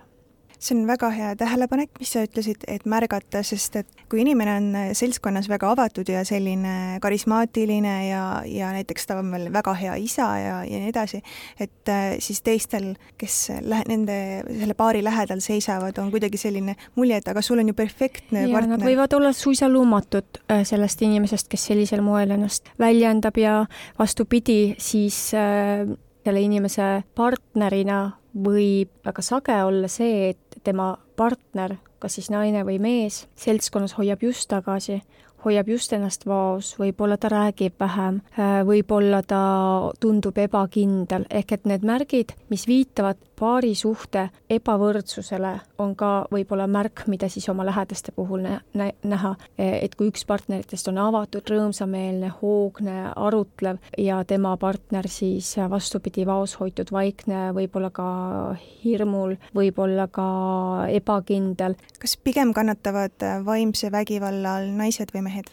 See 0.61 0.77
on 0.77 0.85
väga 0.87 1.09
hea 1.09 1.31
tähelepanek, 1.39 1.89
mis 1.99 2.11
sa 2.13 2.21
ütlesid, 2.25 2.65
et 2.69 2.85
märgata, 2.89 3.41
sest 3.45 3.79
et 3.81 4.03
kui 4.11 4.21
inimene 4.21 4.53
on 4.59 4.67
seltskonnas 4.97 5.49
väga 5.49 5.71
avatud 5.73 6.09
ja 6.11 6.21
selline 6.27 6.99
karismaatiline 7.01 7.95
ja, 8.07 8.23
ja 8.45 8.69
näiteks 8.75 9.09
ta 9.09 9.17
on 9.21 9.31
veel 9.33 9.49
väga 9.53 9.73
hea 9.79 9.95
isa 10.01 10.27
ja, 10.37 10.59
ja 10.67 10.81
nii 10.83 10.91
edasi, 10.93 11.23
et 11.59 11.89
äh, 11.89 12.13
siis 12.21 12.43
teistel, 12.45 12.91
kes 13.21 13.39
lähe-, 13.65 13.87
nende, 13.89 14.19
selle 14.45 14.77
paari 14.77 15.01
lähedal 15.05 15.41
seisavad, 15.41 15.97
on 16.01 16.13
kuidagi 16.13 16.37
selline 16.41 16.77
mulje, 16.99 17.17
et 17.21 17.33
aga 17.33 17.41
sul 17.45 17.63
on 17.63 17.73
ju 17.73 17.77
perfektne 17.77 18.45
ja, 18.45 18.53
partner. 18.53 18.77
Nad 18.77 18.85
võivad 18.85 19.17
olla 19.17 19.33
suisa 19.33 19.69
lummatud 19.71 20.43
äh, 20.45 20.61
sellest 20.67 21.01
inimesest, 21.01 21.49
kes 21.51 21.67
sellisel 21.71 22.05
moel 22.05 22.37
ennast 22.37 22.69
väljendab 22.81 23.41
ja 23.41 23.57
vastupidi, 23.99 24.75
siis 24.81 25.31
äh, 25.33 25.87
selle 26.21 26.45
inimese 26.45 27.01
partnerina 27.17 28.03
võib 28.31 28.91
väga 29.05 29.23
sage 29.25 29.57
olla 29.65 29.89
see, 29.91 30.31
et 30.31 30.50
tema 30.63 30.95
partner, 31.15 31.77
kas 31.99 32.17
siis 32.17 32.29
naine 32.33 32.65
või 32.67 32.79
mees, 32.81 33.25
seltskonnas 33.35 33.95
hoiab 33.97 34.23
just 34.25 34.49
tagasi, 34.49 35.01
hoiab 35.45 35.69
just 35.69 35.93
ennast 35.93 36.25
vaos, 36.29 36.75
võib-olla 36.79 37.17
ta 37.17 37.31
räägib 37.31 37.79
vähem, 37.79 38.21
äh, 38.37 38.61
võib-olla 38.67 39.23
ta 39.23 39.41
tundub 39.99 40.37
ebakindel, 40.37 41.25
ehk 41.29 41.57
et 41.57 41.65
need 41.65 41.85
märgid, 41.87 42.35
mis 42.49 42.67
viitavad 42.69 43.17
paari 43.41 43.73
suhte 43.77 44.27
ebavõrdsusele, 44.51 45.53
on 45.81 45.95
ka 45.97 46.11
võib-olla 46.31 46.67
märk, 46.69 47.05
mida 47.11 47.29
siis 47.31 47.47
oma 47.49 47.65
lähedaste 47.65 48.13
puhul 48.15 48.43
nä-, 48.45 48.59
nä-, 48.77 48.93
näha. 49.03 49.33
et 49.57 49.95
kui 49.97 50.11
üks 50.11 50.25
partneritest 50.29 50.91
on 50.91 50.99
avatud, 51.01 51.47
rõõmsameelne, 51.49 52.31
hoogne, 52.41 52.97
arutlev 53.15 53.81
ja 53.97 54.21
tema 54.27 54.53
partner 54.61 55.09
siis 55.09 55.55
vastupidi, 55.69 56.25
vaoshoitud, 56.29 56.93
vaikne, 56.93 57.49
võib-olla 57.57 57.91
ka 57.93 58.07
hirmul, 58.83 59.35
võib-olla 59.57 60.07
ka 60.11 60.27
ebakindel. 60.93 61.77
kas 62.01 62.17
pigem 62.17 62.53
kannatavad 62.53 63.25
vaimse 63.45 63.91
vägivalla 63.91 64.57
all 64.59 64.71
naised 64.77 65.13
või 65.15 65.25
mehed? 65.29 65.51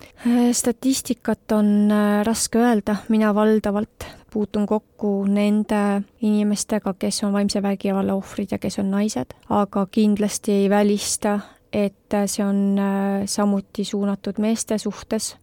statistikat 0.52 1.57
on 1.57 1.90
äh, 1.92 2.23
raske 2.26 2.61
öelda, 2.61 2.99
mina 3.09 3.33
valdavalt 3.35 4.07
puutun 4.32 4.66
kokku 4.66 5.25
nende 5.25 6.02
inimestega, 6.23 6.94
kes 6.99 7.23
on 7.25 7.32
vaimse 7.32 7.62
vägivalla 7.62 8.14
ohvrid 8.14 8.54
ja 8.54 8.58
kes 8.58 8.78
on 8.78 8.90
naised, 8.90 9.35
aga 9.50 9.87
kindlasti 9.90 10.52
ei 10.52 10.70
välista, 10.70 11.38
et 11.73 12.16
see 12.26 12.44
on 12.44 12.78
äh, 12.78 13.26
samuti 13.26 13.85
suunatud 13.85 14.40
meeste 14.40 14.78
suhtes, 14.78 15.37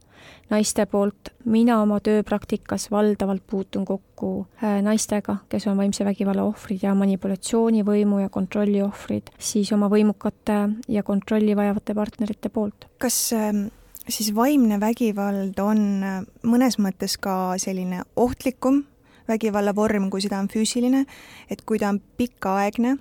naiste 0.49 0.85
poolt. 0.89 1.31
mina 1.45 1.77
oma 1.81 1.99
tööpraktikas 1.99 2.89
valdavalt 2.91 3.43
puutun 3.47 3.85
kokku 3.85 4.47
äh, 4.63 4.81
naistega, 4.81 5.37
kes 5.49 5.67
on 5.67 5.77
vaimse 5.77 6.05
vägivalla 6.05 6.43
ohvrid 6.43 6.83
ja 6.83 6.95
manipulatsioonivõimu 6.95 8.19
ja 8.23 8.29
kontrolli 8.29 8.81
ohvrid, 8.81 9.33
siis 9.39 9.71
oma 9.73 9.89
võimukate 9.89 10.59
ja 10.87 11.03
kontrolli 11.03 11.55
vajavate 11.55 11.93
partnerite 11.93 12.49
poolt. 12.49 12.89
kas 12.97 13.33
ähm 13.33 13.67
siis 14.09 14.35
vaimne 14.35 14.79
vägivald 14.79 15.59
on 15.59 15.81
äh, 16.03 16.19
mõnes 16.45 16.77
mõttes 16.81 17.17
ka 17.21 17.55
selline 17.61 18.03
ohtlikum 18.15 18.83
vägivallavorm, 19.29 20.09
kui 20.13 20.21
seda 20.21 20.39
on 20.41 20.49
füüsiline, 20.51 21.05
et 21.49 21.63
kui 21.65 21.79
ta 21.81 21.89
on 21.89 21.99
pikaaegne, 22.17 22.97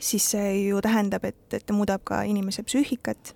siis 0.00 0.32
see 0.34 0.66
ju 0.66 0.80
tähendab, 0.82 1.24
et, 1.28 1.44
et 1.54 1.62
ta 1.66 1.76
muudab 1.76 2.02
ka 2.08 2.24
inimese 2.26 2.64
psüühikat, 2.66 3.34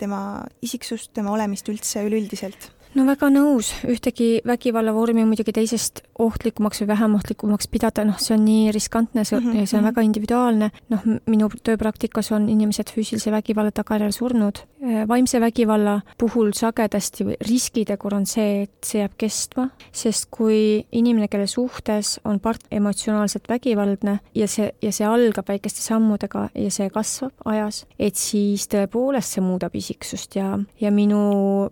tema 0.00 0.46
isiksust, 0.64 1.12
tema 1.12 1.34
olemist 1.34 1.68
üldse 1.68 2.06
üleüldiselt 2.06 2.70
no 2.96 3.04
väga 3.08 3.28
nõus, 3.32 3.70
ühtegi 3.88 4.28
vägivallavormi 4.46 5.24
muidugi 5.28 5.52
teisest 5.56 6.02
ohtlikumaks 6.18 6.82
või 6.82 6.88
vähem 6.92 7.16
ohtlikumaks 7.18 7.68
pidada, 7.70 8.04
noh, 8.08 8.18
see 8.22 8.36
on 8.36 8.44
nii 8.46 8.72
riskantne, 8.74 9.24
see 9.24 9.38
mm, 9.38 9.46
-hmm. 9.46 9.66
see 9.66 9.76
on 9.78 9.82
mhm. 9.82 9.88
väga 9.90 10.04
individuaalne, 10.06 10.70
noh, 10.94 11.06
minu 11.26 11.50
tööpraktikas 11.62 12.32
on 12.32 12.48
inimesed 12.48 12.92
füüsilise 12.94 13.32
vägivalla 13.32 13.70
tagajärjel 13.70 14.12
surnud. 14.12 14.64
vaimse 15.08 15.40
vägivalla 15.40 16.00
puhul 16.18 16.52
sagedasti 16.54 17.24
riskitegur 17.48 18.14
on 18.14 18.26
see, 18.26 18.62
et 18.62 18.84
see 18.84 19.00
jääb 19.00 19.16
kestma, 19.18 19.68
sest 19.92 20.28
kui 20.30 20.86
inimene, 20.92 21.28
kelle 21.28 21.46
suhtes 21.46 22.20
on 22.24 22.40
part 22.40 22.60
emotsionaalselt 22.70 23.48
vägivaldne 23.48 24.20
ja 24.34 24.48
see, 24.48 24.70
ja 24.82 24.92
see 24.92 25.06
algab 25.06 25.48
väikeste 25.48 25.82
sammudega 25.82 26.48
ja 26.54 26.70
see 26.70 26.90
kasvab 26.90 27.32
ajas, 27.44 27.86
et 27.98 28.16
siis 28.16 28.68
tõepoolest 28.68 29.34
see 29.34 29.42
muudab 29.42 29.74
isiksust 29.74 30.36
ja, 30.36 30.58
ja 30.80 30.90
minu 30.90 31.70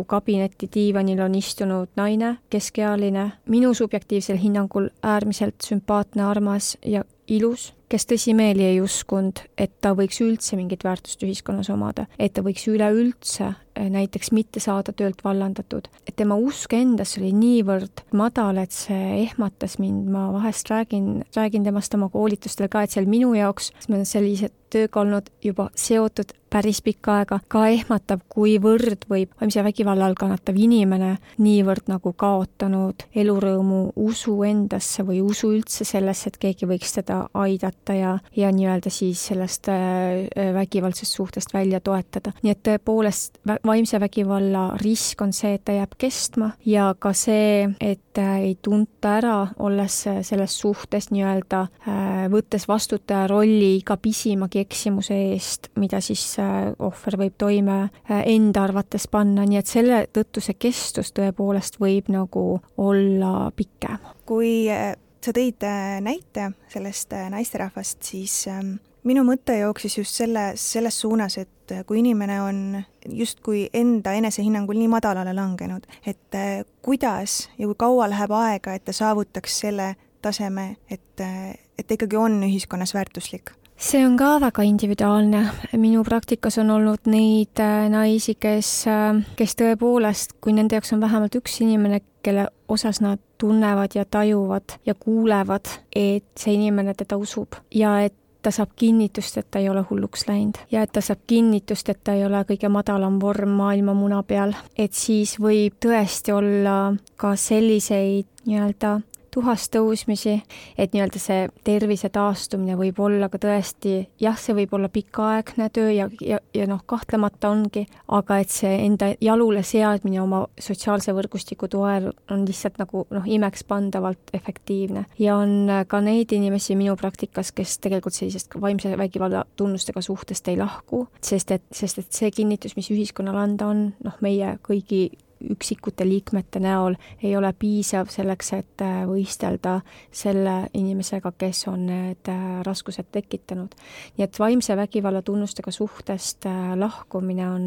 vastuvõtukabineti 0.00 0.68
diivanil 0.72 1.20
on 1.20 1.34
istunud 1.34 1.88
naine, 1.96 2.38
keskealine, 2.50 3.32
minu 3.48 3.74
subjektiivsel 3.74 4.38
hinnangul 4.38 4.88
äärmiselt 5.02 5.60
sümpaatne, 5.62 6.24
armas 6.24 6.76
ja 6.84 7.04
ilus, 7.28 7.72
kes 7.88 8.06
tõsimeeli 8.06 8.64
ei 8.64 8.80
uskunud, 8.80 9.40
et 9.58 9.72
ta 9.80 9.92
võiks 9.94 10.20
üldse 10.22 10.56
mingit 10.56 10.84
väärtust 10.84 11.22
ühiskonnas 11.22 11.70
omada, 11.70 12.06
et 12.18 12.32
ta 12.34 12.42
võiks 12.42 12.66
üleüldse 12.70 13.46
eh, 13.76 13.90
näiteks 13.90 14.32
mitte 14.32 14.60
saada 14.60 14.92
töölt 14.92 15.22
vallandatud. 15.24 15.88
et 16.06 16.16
tema 16.16 16.36
usk 16.36 16.72
endasse 16.72 17.20
oli 17.20 17.32
niivõrd 17.32 18.04
madal, 18.12 18.58
et 18.58 18.72
see 18.72 19.26
ehmatas 19.26 19.78
mind, 19.78 20.08
ma 20.10 20.30
vahest 20.32 20.70
räägin, 20.70 21.24
räägin 21.36 21.64
temast 21.64 21.94
oma 21.94 22.08
koolitustel 22.08 22.68
ka, 22.68 22.82
et 22.82 22.90
seal 22.90 23.06
minu 23.06 23.34
jaoks, 23.34 23.72
sellised 23.86 24.52
tööga 24.70 25.00
olnud 25.04 25.30
juba 25.44 25.70
seotud 25.74 26.34
päris 26.50 26.82
pikka 26.82 27.20
aega, 27.20 27.38
ka 27.48 27.62
ehmatab, 27.70 28.24
kuivõrd 28.32 29.06
võib 29.10 29.30
vaimse 29.40 29.62
vägivalla 29.64 30.08
all 30.08 30.18
kannatav 30.18 30.58
inimene 30.58 31.12
niivõrd 31.38 31.86
nagu 31.90 32.12
kaotanud 32.18 33.04
elurõõmu, 33.14 33.80
usu 34.02 34.34
endasse 34.48 35.04
või 35.06 35.20
usu 35.22 35.52
üldse 35.54 35.86
sellesse, 35.86 36.32
et 36.32 36.40
keegi 36.42 36.68
võiks 36.70 36.96
teda 36.98 37.22
aidata 37.38 37.96
ja, 37.96 38.16
ja 38.36 38.50
nii-öelda 38.54 38.90
siis 38.92 39.22
sellest 39.30 39.70
äh, 39.70 40.26
vägivaldsest 40.56 41.18
suhtest 41.20 41.54
välja 41.54 41.80
toetada. 41.80 42.34
nii 42.42 42.54
et 42.54 42.62
tõepoolest, 42.66 43.38
vaimse 43.66 44.00
vägivalla 44.02 44.66
risk 44.82 45.22
on 45.22 45.32
see, 45.36 45.54
et 45.54 45.64
ta 45.64 45.76
jääb 45.78 45.94
kestma 45.98 46.52
ja 46.66 46.90
ka 46.98 47.14
see, 47.14 47.68
et 47.80 48.18
äh, 48.18 48.36
ei 48.50 48.56
tunta 48.62 49.16
ära, 49.20 49.36
olles 49.58 50.00
selles 50.26 50.58
suhtes 50.58 51.10
nii-öelda, 51.14 51.62
äh, 51.86 52.26
võttes 52.32 52.66
vastutaja 52.68 53.28
rolli 53.30 53.76
iga 53.78 53.96
pisimagi 54.00 54.59
eksimuse 54.60 55.16
eest, 55.32 55.70
mida 55.80 56.00
siis 56.04 56.24
Äh, 56.40 56.72
ohver 56.78 57.16
võib 57.20 57.36
toime 57.38 57.76
äh, 57.84 58.22
enda 58.30 58.64
arvates 58.66 59.06
panna, 59.10 59.44
nii 59.48 59.58
et 59.60 59.70
selle 59.70 60.02
tõttu 60.14 60.42
see 60.44 60.56
kestus 60.60 61.12
tõepoolest 61.16 61.80
võib 61.82 62.10
nagu 62.12 62.44
olla 62.80 63.50
pikem. 63.56 63.98
kui 64.26 64.68
äh, 64.70 64.94
sa 65.20 65.34
tõid 65.36 65.64
näite 66.04 66.52
sellest 66.72 67.12
naisterahvast, 67.32 67.98
siis 68.06 68.46
ähm, 68.48 68.78
minu 69.04 69.24
mõte 69.26 69.58
jooksis 69.58 69.98
just 69.98 70.16
selle, 70.16 70.52
selles 70.56 71.00
suunas, 71.02 71.36
et 71.42 71.74
kui 71.86 72.00
inimene 72.00 72.40
on 72.42 72.62
justkui 73.06 73.66
enda 73.76 74.14
enesehinnangul 74.16 74.78
nii 74.80 74.88
madalale 74.90 75.34
langenud, 75.36 75.84
et 76.06 76.40
kuidas 76.82 77.42
ja 77.58 77.68
kui 77.68 77.76
kaua 77.78 78.08
läheb 78.10 78.32
aega, 78.32 78.74
et 78.74 78.88
ta 78.88 78.96
saavutaks 78.96 79.60
selle 79.66 79.92
taseme, 80.24 80.76
et, 80.90 81.20
et 81.20 81.86
ta 81.86 81.96
ikkagi 81.96 82.16
on 82.16 82.40
ühiskonnas 82.48 82.96
väärtuslik 82.96 83.52
see 83.80 84.06
on 84.06 84.16
ka 84.16 84.40
väga 84.40 84.62
individuaalne. 84.62 85.50
minu 85.76 86.04
praktikas 86.04 86.58
on 86.58 86.70
olnud 86.70 87.06
neid 87.06 87.60
äh, 87.60 87.88
naisi, 87.88 88.34
kes, 88.34 88.86
äh, 88.86 89.22
kes 89.36 89.56
tõepoolest, 89.56 90.36
kui 90.40 90.52
nende 90.52 90.76
jaoks 90.76 90.92
on 90.92 91.00
vähemalt 91.00 91.34
üks 91.40 91.60
inimene, 91.64 92.02
kelle 92.22 92.48
osas 92.68 93.00
nad 93.00 93.20
tunnevad 93.40 93.96
ja 93.96 94.04
tajuvad 94.04 94.76
ja 94.86 94.94
kuulevad, 94.94 95.72
et 95.96 96.28
see 96.36 96.54
inimene 96.58 96.94
teda 96.94 97.16
usub 97.16 97.56
ja 97.74 98.00
et 98.04 98.14
ta 98.42 98.50
saab 98.52 98.70
kinnitust, 98.76 99.36
et 99.36 99.50
ta 99.50 99.60
ei 99.60 99.68
ole 99.68 99.82
hulluks 99.90 100.26
läinud 100.28 100.60
ja 100.72 100.82
et 100.84 100.92
ta 100.92 101.00
saab 101.04 101.24
kinnitust, 101.26 101.88
et 101.88 102.00
ta 102.04 102.14
ei 102.16 102.24
ole 102.24 102.40
kõige 102.48 102.68
madalam 102.72 103.18
vorm 103.20 103.56
maailma 103.56 103.94
muna 103.96 104.22
peal, 104.22 104.54
et 104.76 104.92
siis 104.96 105.36
võib 105.40 105.80
tõesti 105.80 106.32
olla 106.32 106.92
ka 107.20 107.34
selliseid 107.36 108.28
nii-öelda 108.48 108.98
tuhastõusmisi, 109.34 110.36
et 110.78 110.94
nii-öelda 110.94 111.20
see 111.22 111.46
tervise 111.64 112.10
taastumine 112.12 112.76
võib 112.78 112.98
olla 113.02 113.28
ka 113.30 113.40
tõesti, 113.42 113.94
jah, 114.20 114.38
see 114.38 114.56
võib 114.56 114.74
olla 114.78 114.90
pikaaegne 114.92 115.68
töö 115.74 115.90
ja, 115.94 116.08
ja, 116.24 116.40
ja 116.54 116.66
noh, 116.70 116.82
kahtlemata 116.86 117.50
ongi, 117.50 117.86
aga 118.08 118.40
et 118.42 118.52
see 118.54 118.72
enda 118.86 119.12
jalule 119.20 119.62
seadmine 119.66 120.20
oma 120.22 120.42
sotsiaalse 120.60 121.14
võrgustiku 121.16 121.68
toel 121.70 122.10
on 122.30 122.44
lihtsalt 122.48 122.80
nagu 122.82 123.06
noh, 123.10 123.26
imekspandavalt 123.26 124.34
efektiivne. 124.36 125.06
ja 125.18 125.36
on 125.36 125.70
ka 125.88 126.00
neid 126.04 126.32
inimesi 126.32 126.76
minu 126.78 126.96
praktikas, 127.00 127.52
kes 127.52 127.78
tegelikult 127.78 128.16
sellisest 128.16 128.58
vaimse 128.60 128.96
vägivalla 128.98 129.44
tunnustega 129.56 130.02
suhtest 130.02 130.48
ei 130.48 130.58
lahku, 130.60 131.06
sest 131.22 131.50
et, 131.56 131.66
sest 131.72 132.02
et 132.02 132.12
see 132.12 132.30
kinnitus, 132.34 132.76
mis 132.76 132.90
ühiskonnale 132.90 133.44
anda 133.44 133.70
on, 133.70 133.90
noh, 134.04 134.16
meie 134.24 134.56
kõigi 134.66 135.10
üksikute 135.50 136.04
liikmete 136.08 136.60
näol 136.60 136.96
ei 137.22 137.36
ole 137.36 137.52
piisav 137.58 138.10
selleks, 138.12 138.52
et 138.56 138.84
äh, 138.84 139.02
võistelda 139.08 139.80
selle 140.12 140.56
inimesega, 140.76 141.32
kes 141.38 141.64
on 141.70 141.86
need 141.88 142.28
äh, 142.28 142.60
raskused 142.66 143.10
tekitanud. 143.12 143.74
nii 144.16 144.26
et 144.26 144.38
vaimse 144.38 144.76
vägivalla 144.76 145.22
tunnustega 145.22 145.70
suhtest 145.70 146.46
äh, 146.46 146.74
lahkumine 146.76 147.48
on 147.50 147.66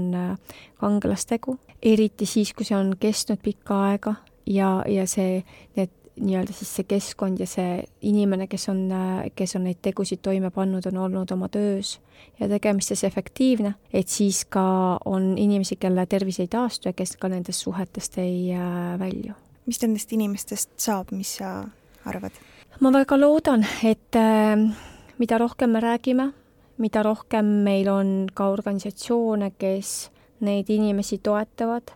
kangelastegu, 0.80 1.58
eriti 1.82 2.26
siis, 2.26 2.54
kui 2.54 2.66
see 2.66 2.78
on 2.78 2.96
kestnud 3.00 3.42
pikka 3.44 3.82
aega 3.90 4.16
ja, 4.46 4.84
ja 4.88 5.08
see, 5.08 5.44
need 5.76 6.03
nii-öelda 6.20 6.54
siis 6.54 6.70
see 6.78 6.86
keskkond 6.88 7.42
ja 7.42 7.48
see 7.50 7.84
inimene, 8.06 8.48
kes 8.48 8.68
on, 8.70 8.84
kes 9.36 9.56
on 9.58 9.66
neid 9.68 9.80
tegusid 9.82 10.22
toime 10.22 10.52
pannud, 10.54 10.86
on 10.92 11.00
olnud 11.08 11.32
oma 11.34 11.50
töös 11.50 11.98
ja 12.40 12.50
tegemistes 12.50 13.04
efektiivne, 13.04 13.74
et 13.94 14.10
siis 14.10 14.44
ka 14.46 14.66
on 15.10 15.34
inimesi, 15.38 15.80
kelle 15.82 16.06
tervis 16.10 16.40
ei 16.44 16.48
taastu 16.52 16.90
ja 16.90 16.94
kes 16.98 17.16
ka 17.18 17.32
nendest 17.34 17.66
suhetest 17.66 18.18
ei 18.22 18.54
äh, 18.54 18.94
välju. 19.00 19.34
mis 19.66 19.82
nendest 19.82 20.12
inimestest 20.14 20.70
saab, 20.78 21.12
mis 21.12 21.38
sa 21.40 21.64
arvad? 22.06 22.38
ma 22.80 22.92
väga 22.94 23.18
loodan, 23.20 23.66
et 23.84 24.16
äh, 24.16 24.70
mida 25.18 25.38
rohkem 25.38 25.74
me 25.74 25.82
räägime, 25.82 26.32
mida 26.78 27.04
rohkem 27.04 27.46
meil 27.66 27.90
on 27.90 28.16
ka 28.34 28.50
organisatsioone, 28.54 29.54
kes 29.58 30.12
neid 30.44 30.70
inimesi 30.70 31.18
toetavad 31.24 31.94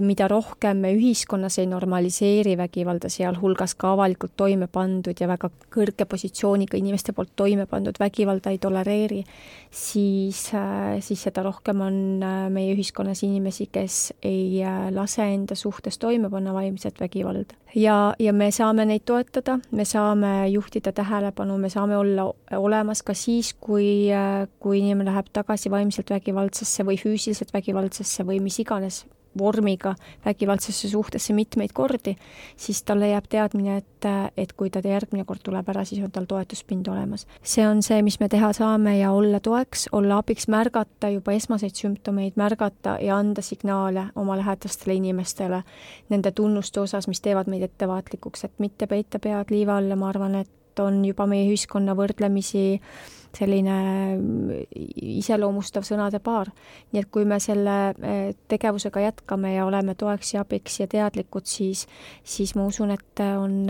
mida 0.00 0.28
rohkem 0.30 0.78
me 0.84 0.92
ühiskonnas 0.94 1.56
ei 1.58 1.66
normaliseeri 1.66 2.52
vägivalda, 2.58 3.08
sealhulgas 3.10 3.74
ka 3.74 3.90
avalikult 3.96 4.36
toime 4.38 4.68
pandud 4.70 5.18
ja 5.18 5.26
väga 5.26 5.50
kõrge 5.74 6.06
positsiooniga 6.06 6.78
inimeste 6.78 7.14
poolt 7.16 7.32
toime 7.36 7.66
pandud 7.66 7.98
vägivalda 7.98 8.52
ei 8.54 8.60
tolereeri, 8.62 9.24
siis, 9.70 10.44
äh, 10.54 11.00
siis 11.02 11.26
seda 11.26 11.42
rohkem 11.42 11.82
on 11.82 11.98
äh, 12.22 12.46
meie 12.54 12.76
ühiskonnas 12.76 13.24
inimesi, 13.26 13.66
kes 13.72 13.98
ei 14.22 14.62
lase 14.94 15.26
enda 15.26 15.58
suhtes 15.58 15.98
toime 15.98 16.30
panna 16.30 16.54
vaimset 16.54 17.00
vägivalda. 17.00 17.58
ja, 17.74 18.14
ja 18.18 18.32
me 18.32 18.52
saame 18.54 18.86
neid 18.86 19.02
toetada, 19.10 19.58
me 19.70 19.84
saame 19.84 20.48
juhtida 20.54 20.92
tähelepanu, 20.92 21.58
me 21.58 21.68
saame 21.68 21.98
olla 21.98 22.30
olemas 22.54 23.02
ka 23.02 23.14
siis, 23.14 23.56
kui, 23.58 24.06
kui 24.60 24.78
inimene 24.78 25.10
läheb 25.10 25.34
tagasi 25.34 25.70
vaimselt 25.70 26.10
vägivaldsesse 26.14 26.86
või 26.86 26.98
füüsiliselt 27.00 27.50
vägivaldsesse 27.54 28.22
või 28.22 28.38
mis 28.44 28.62
iganes 28.62 29.04
vormiga 29.38 29.94
vägivaldsesse 30.24 30.88
suhtesse 30.88 31.32
mitmeid 31.32 31.72
kordi, 31.74 32.16
siis 32.56 32.82
talle 32.82 33.08
jääb 33.12 33.28
teadmine, 33.28 33.76
et, 33.78 34.08
et 34.36 34.52
kui 34.52 34.70
ta 34.70 34.82
järgmine 34.84 35.24
kord 35.28 35.42
tuleb 35.44 35.68
ära, 35.68 35.84
siis 35.88 36.02
on 36.04 36.12
tal 36.14 36.28
toetuspind 36.28 36.88
olemas. 36.88 37.26
see 37.42 37.66
on 37.68 37.82
see, 37.82 38.02
mis 38.02 38.20
me 38.20 38.28
teha 38.28 38.52
saame 38.52 38.98
ja 38.98 39.12
olla 39.12 39.40
toeks, 39.40 39.88
olla 39.92 40.18
abiks, 40.22 40.48
märgata 40.48 41.10
juba 41.14 41.32
esmaseid 41.32 41.74
sümptomeid, 41.74 42.36
märgata 42.36 42.98
ja 43.00 43.16
anda 43.16 43.42
signaale 43.42 44.08
oma 44.16 44.36
lähedastele 44.38 44.94
inimestele 44.94 45.62
nende 46.08 46.32
tunnuste 46.32 46.80
osas, 46.80 47.08
mis 47.08 47.20
teevad 47.20 47.50
meid 47.50 47.62
ettevaatlikuks, 47.68 48.44
et 48.44 48.58
mitte 48.58 48.86
peita 48.86 49.18
pead 49.18 49.50
liiva 49.54 49.78
alla, 49.78 49.96
ma 49.96 50.08
arvan, 50.08 50.34
et 50.42 50.50
on 50.82 51.04
juba 51.04 51.26
meie 51.30 51.46
ühiskonna 51.48 51.94
võrdlemisi 51.98 52.80
selline 53.36 53.74
iseloomustav 55.18 55.84
sõnade 55.86 56.20
paar. 56.24 56.50
nii 56.92 57.02
et 57.02 57.10
kui 57.12 57.26
me 57.28 57.38
selle 57.40 57.76
eh, 58.00 58.32
tegevusega 58.48 59.02
jätkame 59.04 59.54
ja 59.54 59.66
oleme 59.66 59.94
toeks 59.94 60.34
ja 60.34 60.44
abiks 60.46 60.80
ja 60.80 60.88
teadlikud, 60.88 61.46
siis, 61.46 61.86
siis 62.24 62.54
ma 62.56 62.66
usun, 62.66 62.90
et 62.96 63.20
on, 63.20 63.68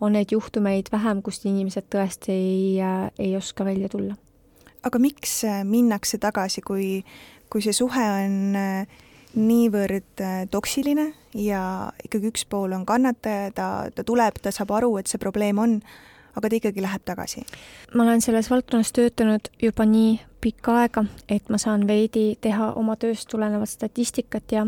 on 0.00 0.12
neid 0.12 0.34
juhtumeid 0.34 0.90
vähem, 0.92 1.22
kust 1.22 1.46
inimesed 1.46 1.88
tõesti 1.92 2.34
ei, 2.34 2.82
ei 3.18 3.36
oska 3.36 3.64
välja 3.64 3.88
tulla. 3.88 4.16
aga 4.82 4.98
miks 4.98 5.42
minnakse 5.64 6.18
tagasi, 6.18 6.62
kui, 6.62 7.04
kui 7.50 7.62
see 7.62 7.74
suhe 7.74 8.08
on 8.10 8.58
eh, 8.58 9.04
niivõrd 9.36 10.24
eh, 10.24 10.42
toksiline 10.50 11.10
ja 11.36 11.62
ikkagi 12.04 12.32
üks 12.32 12.46
pool 12.48 12.72
on 12.72 12.86
kannataja, 12.88 13.50
ta, 13.54 13.68
ta 13.94 14.04
tuleb, 14.04 14.40
ta 14.42 14.52
saab 14.54 14.72
aru, 14.78 14.96
et 15.00 15.10
see 15.10 15.20
probleem 15.22 15.60
on 15.60 15.80
aga 16.36 16.48
ta 16.48 16.58
ikkagi 16.58 16.84
läheb 16.84 17.04
tagasi? 17.04 17.44
ma 17.94 18.04
olen 18.04 18.20
selles 18.24 18.50
valdkonnas 18.50 18.92
töötanud 18.92 19.50
juba 19.62 19.86
nii 19.88 20.18
pikka 20.46 20.76
aega, 20.82 21.04
et 21.28 21.48
ma 21.50 21.58
saan 21.58 21.86
veidi 21.88 22.36
teha 22.40 22.72
oma 22.78 22.96
tööst 23.00 23.28
tulenevat 23.32 23.70
statistikat 23.70 24.52
ja, 24.52 24.66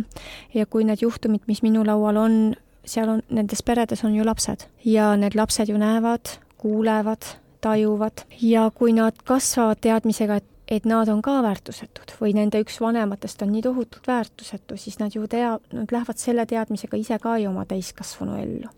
ja 0.54 0.66
kui 0.66 0.86
need 0.88 1.04
juhtumid, 1.04 1.44
mis 1.46 1.62
minu 1.62 1.84
laual 1.86 2.18
on, 2.18 2.38
seal 2.88 3.12
on, 3.12 3.22
nendes 3.30 3.62
peredes 3.62 4.02
on 4.04 4.16
ju 4.16 4.26
lapsed. 4.26 4.66
Ja 4.84 5.12
need 5.16 5.36
lapsed 5.38 5.70
ju 5.70 5.78
näevad, 5.78 6.38
kuulevad, 6.58 7.28
tajuvad. 7.62 8.24
Ja 8.42 8.70
kui 8.74 8.96
nad 8.96 9.20
kasvavad 9.24 9.84
teadmisega, 9.84 10.40
et 10.40 10.54
et 10.68 10.84
nad 10.84 11.08
on 11.08 11.22
ka 11.24 11.38
väärtusetud 11.40 12.10
või 12.20 12.34
nende 12.36 12.60
üks 12.60 12.74
vanematest 12.84 13.40
on 13.40 13.54
nii 13.54 13.62
tohutult 13.64 14.04
väärtusetu, 14.06 14.76
siis 14.76 14.98
nad 15.00 15.14
ju 15.16 15.24
tea, 15.24 15.54
nad 15.72 15.94
lähevad 15.94 16.20
selle 16.20 16.44
teadmisega 16.46 17.00
ise 17.00 17.16
ka 17.22 17.38
ju 17.40 17.48
oma 17.48 17.64
täiskasvanu 17.64 18.36
ellu 18.36 18.68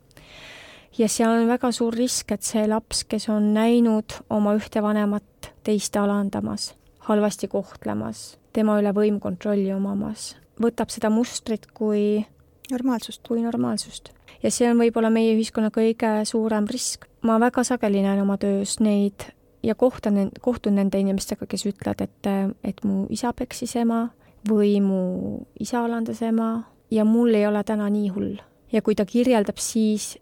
ja 0.98 1.08
seal 1.08 1.30
on 1.30 1.48
väga 1.48 1.70
suur 1.72 1.94
risk, 1.94 2.32
et 2.32 2.42
see 2.46 2.66
laps, 2.68 3.04
kes 3.04 3.28
on 3.32 3.52
näinud 3.54 4.20
oma 4.30 4.54
ühte 4.58 4.82
vanemat 4.82 5.52
teist 5.64 5.96
alandamas, 5.96 6.74
halvasti 7.08 7.48
kohtlemas, 7.48 8.38
tema 8.52 8.78
üle 8.80 8.92
võimkontrolli 8.96 9.70
omamas, 9.74 10.34
võtab 10.60 10.92
seda 10.92 11.10
mustrit 11.10 11.66
kui 11.74 12.24
normaalsust. 12.70 13.22
kui 13.26 13.42
normaalsust. 13.42 14.10
ja 14.42 14.50
see 14.50 14.70
on 14.70 14.78
võib-olla 14.78 15.10
meie 15.10 15.34
ühiskonna 15.34 15.70
kõige 15.70 16.24
suurem 16.24 16.66
risk. 16.70 17.06
ma 17.22 17.38
väga 17.40 17.64
sageli 17.64 18.02
näen 18.02 18.22
oma 18.22 18.36
töös 18.38 18.80
neid 18.80 19.30
ja 19.62 19.74
kohtan, 19.74 20.30
kohtun 20.40 20.74
nende 20.74 20.98
inimestega, 20.98 21.46
kes 21.46 21.66
ütlevad, 21.66 22.00
et, 22.00 22.56
et 22.64 22.84
mu 22.84 23.06
isa 23.10 23.32
peksis 23.32 23.76
ema 23.76 24.08
või 24.48 24.80
mu 24.80 25.44
isa 25.60 25.84
alandas 25.84 26.22
ema 26.22 26.64
ja 26.90 27.04
mul 27.04 27.34
ei 27.34 27.46
ole 27.46 27.64
täna 27.64 27.88
nii 27.90 28.08
hull. 28.08 28.36
ja 28.72 28.82
kui 28.82 28.94
ta 28.94 29.04
kirjeldab 29.04 29.58
siis 29.58 30.18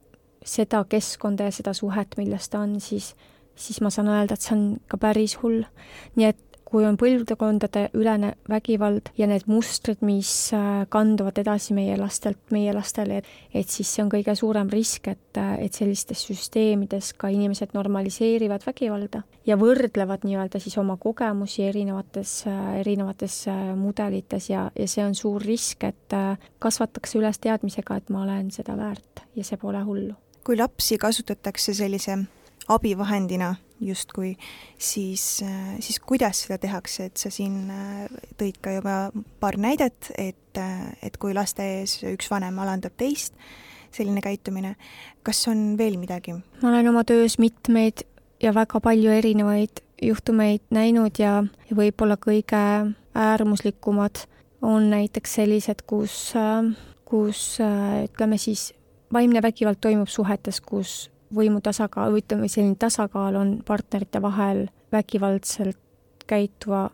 seda 0.49 0.85
keskkonda 0.89 1.49
ja 1.49 1.55
seda 1.55 1.75
suhet, 1.77 2.17
milles 2.21 2.49
ta 2.49 2.63
on, 2.65 2.79
siis, 2.81 3.13
siis 3.59 3.81
ma 3.85 3.93
saan 3.95 4.11
öelda, 4.13 4.35
et 4.39 4.45
see 4.45 4.57
on 4.57 4.67
ka 4.89 5.01
päris 5.01 5.39
hull. 5.43 5.65
nii 6.17 6.31
et 6.33 6.45
kui 6.69 6.85
on 6.85 6.99
põlvkondade 7.01 7.87
ülene 7.97 8.35
vägivald 8.49 9.09
ja 9.19 9.29
need 9.31 9.47
mustrid, 9.49 10.03
mis 10.05 10.31
äh, 10.57 10.85
kanduvad 10.93 11.41
edasi 11.41 11.75
meie 11.77 11.97
lastelt 12.01 12.53
meie 12.55 12.75
lastele, 12.77 13.23
et 13.57 13.73
siis 13.73 13.89
see 13.95 14.05
on 14.05 14.13
kõige 14.13 14.35
suurem 14.39 14.69
risk, 14.73 15.09
et, 15.15 15.41
äh, 15.41 15.55
et 15.65 15.79
sellistes 15.79 16.27
süsteemides 16.29 17.15
ka 17.19 17.33
inimesed 17.33 17.73
normaliseerivad 17.77 18.67
vägivalda 18.69 19.25
ja 19.49 19.57
võrdlevad 19.61 20.29
nii-öelda 20.29 20.61
siis 20.61 20.77
oma 20.81 20.99
kogemusi 21.01 21.65
erinevates, 21.71 22.43
äh, 22.51 22.71
erinevates 22.83 23.41
mudelites 23.79 24.53
ja, 24.53 24.69
ja 24.77 24.89
see 24.91 25.07
on 25.07 25.17
suur 25.17 25.43
risk, 25.45 25.89
et 25.89 26.17
kasvatakse 26.61 27.19
üles 27.21 27.41
teadmisega, 27.41 27.97
et 27.97 28.13
ma 28.13 28.27
olen 28.27 28.53
seda 28.53 28.77
väärt 28.77 29.25
ja 29.37 29.45
see 29.47 29.61
pole 29.61 29.81
hullu 29.89 30.17
kui 30.49 30.57
lapsi 30.57 30.97
kasutatakse 30.97 31.75
sellise 31.77 32.15
abivahendina 32.73 33.51
justkui, 33.85 34.31
siis, 34.81 35.43
siis 35.81 35.99
kuidas 36.01 36.41
seda 36.47 36.57
tehakse, 36.63 37.11
et 37.11 37.21
sa 37.21 37.29
siin 37.31 37.69
äh, 37.71 38.07
tõid 38.41 38.57
ka 38.65 38.73
juba 38.79 38.95
paar 39.43 39.59
näidet, 39.61 40.09
et, 40.17 40.57
äh, 40.57 40.87
et 41.05 41.19
kui 41.21 41.37
laste 41.37 41.67
ees 41.79 41.99
üks 42.09 42.31
vanem 42.33 42.57
alandab 42.65 42.97
teist, 42.97 43.37
selline 43.93 44.25
käitumine, 44.25 44.73
kas 45.23 45.45
on 45.53 45.77
veel 45.79 46.01
midagi? 46.01 46.39
ma 46.63 46.73
olen 46.73 46.89
oma 46.95 47.05
töös 47.05 47.37
mitmeid 47.39 48.07
ja 48.41 48.55
väga 48.57 48.81
palju 48.81 49.13
erinevaid 49.21 49.85
juhtumeid 50.03 50.65
näinud 50.73 51.21
ja, 51.21 51.43
ja 51.69 51.77
võib-olla 51.77 52.17
kõige 52.17 52.65
äärmuslikumad 53.15 54.25
on 54.65 54.89
näiteks 54.97 55.39
sellised, 55.43 55.85
kus, 55.87 56.33
äh, 56.41 56.73
kus 57.05 57.61
ütleme 57.61 58.41
siis 58.41 58.73
vaimne 59.13 59.43
vägivald 59.43 59.81
toimub 59.81 60.09
suhetes, 60.09 60.61
kus 60.61 61.11
võimu 61.35 61.61
tasakaal 61.65 62.13
või 62.13 62.23
ütleme, 62.23 62.49
selline 62.49 62.77
tasakaal 62.81 63.37
on 63.37 63.59
partnerite 63.67 64.23
vahel 64.23 64.67
vägivaldselt 64.93 65.79
käituva 66.29 66.89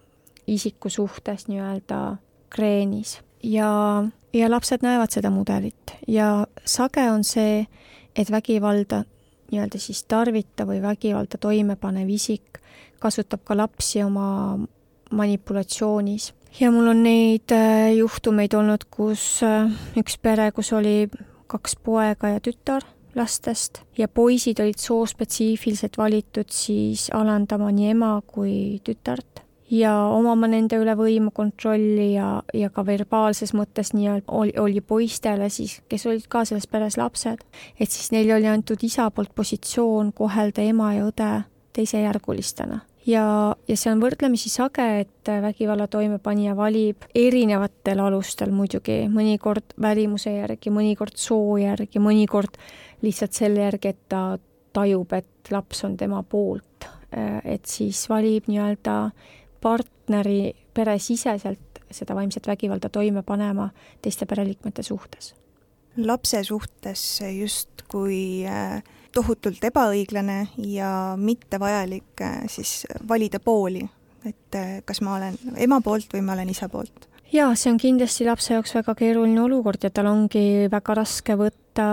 isiku 0.47 0.91
suhtes 0.91 1.49
nii-öelda 1.49 2.17
kreenis 2.51 3.19
ja, 3.43 4.05
ja 4.33 4.51
lapsed 4.51 4.83
näevad 4.83 5.15
seda 5.15 5.31
mudelit 5.31 5.95
ja 6.09 6.47
sage 6.65 7.07
on 7.11 7.25
see, 7.25 7.65
et 8.17 8.31
vägivalda 8.31 9.05
nii-öelda 9.53 9.81
siis 9.81 10.05
tarvitav 10.11 10.71
või 10.71 10.81
vägivalda 10.83 11.39
toimepanev 11.41 12.11
isik 12.11 12.61
kasutab 13.03 13.45
ka 13.45 13.57
lapsi 13.57 14.03
oma 14.03 14.59
manipulatsioonis. 15.11 16.33
ja 16.61 16.71
mul 16.71 16.89
on 16.89 17.03
neid 17.03 17.53
äh, 17.53 17.93
juhtumeid 17.99 18.55
olnud, 18.55 18.87
kus 18.91 19.43
äh, 19.43 19.71
üks 19.99 20.19
pere, 20.19 20.51
kus 20.53 20.73
oli 20.73 21.09
kaks 21.55 21.77
poega 21.87 22.35
ja 22.35 22.43
tütar 22.43 22.85
lastest. 23.15 23.83
Ja 23.99 24.09
poisid 24.09 24.61
olid 24.61 24.81
soospetsiifiliselt 24.83 25.99
valitud 25.99 26.51
siis 26.51 27.09
alandama 27.15 27.71
nii 27.71 27.91
ema 27.95 28.17
kui 28.27 28.81
tütart. 28.85 29.43
Ja 29.71 29.95
omama 30.13 30.47
nende 30.51 30.77
üle 30.79 30.93
võimu, 30.99 31.33
kontrolli 31.35 32.13
ja, 32.13 32.43
ja 32.55 32.69
ka 32.71 32.85
verbaalses 32.87 33.55
mõttes 33.57 33.95
nii-öelda 33.95 34.29
oli, 34.29 34.53
oli 34.61 34.83
poistele 34.85 35.49
siis, 35.51 35.79
kes 35.89 36.05
olid 36.07 36.27
ka 36.31 36.45
selles 36.45 36.69
peres 36.71 36.99
lapsed, 37.01 37.41
et 37.81 37.91
siis 37.91 38.13
neile 38.13 38.37
oli 38.37 38.51
antud 38.51 38.85
isa 38.85 39.09
poolt 39.11 39.33
positsioon 39.35 40.13
kohelda 40.13 40.63
ema 40.69 40.93
ja 40.99 41.09
õde 41.09 41.31
teisejärgulistena 41.75 42.83
ja, 43.07 43.27
ja 43.69 43.77
see 43.77 43.93
on 43.93 44.01
võrdlemisi 44.03 44.51
sage, 44.53 44.87
et 45.05 45.31
vägivalla 45.43 45.87
toimepanija 45.91 46.57
valib 46.57 47.07
erinevatel 47.15 48.01
alustel 48.05 48.55
muidugi, 48.55 49.05
mõnikord 49.13 49.77
välimuse 49.81 50.35
järgi, 50.39 50.73
mõnikord 50.75 51.19
soo 51.21 51.59
järgi, 51.61 52.03
mõnikord 52.03 52.59
lihtsalt 53.05 53.37
selle 53.37 53.67
järgi, 53.67 53.95
et 53.95 54.03
ta 54.09 54.25
tajub, 54.75 55.13
et 55.15 55.53
laps 55.55 55.85
on 55.87 55.97
tema 55.97 56.23
poolt. 56.23 56.89
et 57.15 57.67
siis 57.71 58.09
valib 58.11 58.49
nii-öelda 58.51 59.13
partneri 59.63 60.51
peresiseselt 60.75 61.79
seda 61.95 62.15
vaimset 62.15 62.49
vägivalda 62.51 62.89
toime 62.91 63.23
panema 63.23 63.69
teiste 64.03 64.27
pereliikmete 64.27 64.83
suhtes 64.83 65.35
lapse 65.97 66.43
suhtes 66.45 67.21
justkui 67.39 68.47
äh, 68.47 68.83
tohutult 69.15 69.65
ebaõiglane 69.65 70.39
ja 70.71 70.91
mittevajalik 71.19 72.23
äh, 72.23 72.45
siis 72.51 72.85
valida 73.09 73.41
pooli, 73.41 73.85
et 74.27 74.59
äh, 74.59 74.79
kas 74.85 75.03
ma 75.05 75.19
olen 75.19 75.39
ema 75.57 75.81
poolt 75.85 76.15
või 76.15 76.25
ma 76.27 76.37
olen 76.37 76.51
isa 76.51 76.69
poolt. 76.69 77.09
jaa, 77.33 77.55
see 77.55 77.73
on 77.73 77.81
kindlasti 77.81 78.27
lapse 78.29 78.55
jaoks 78.55 78.75
väga 78.75 78.95
keeruline 78.99 79.43
olukord 79.43 79.83
ja 79.83 79.91
tal 79.91 80.11
ongi 80.11 80.69
väga 80.71 80.99
raske 81.01 81.37
võtta 81.39 81.89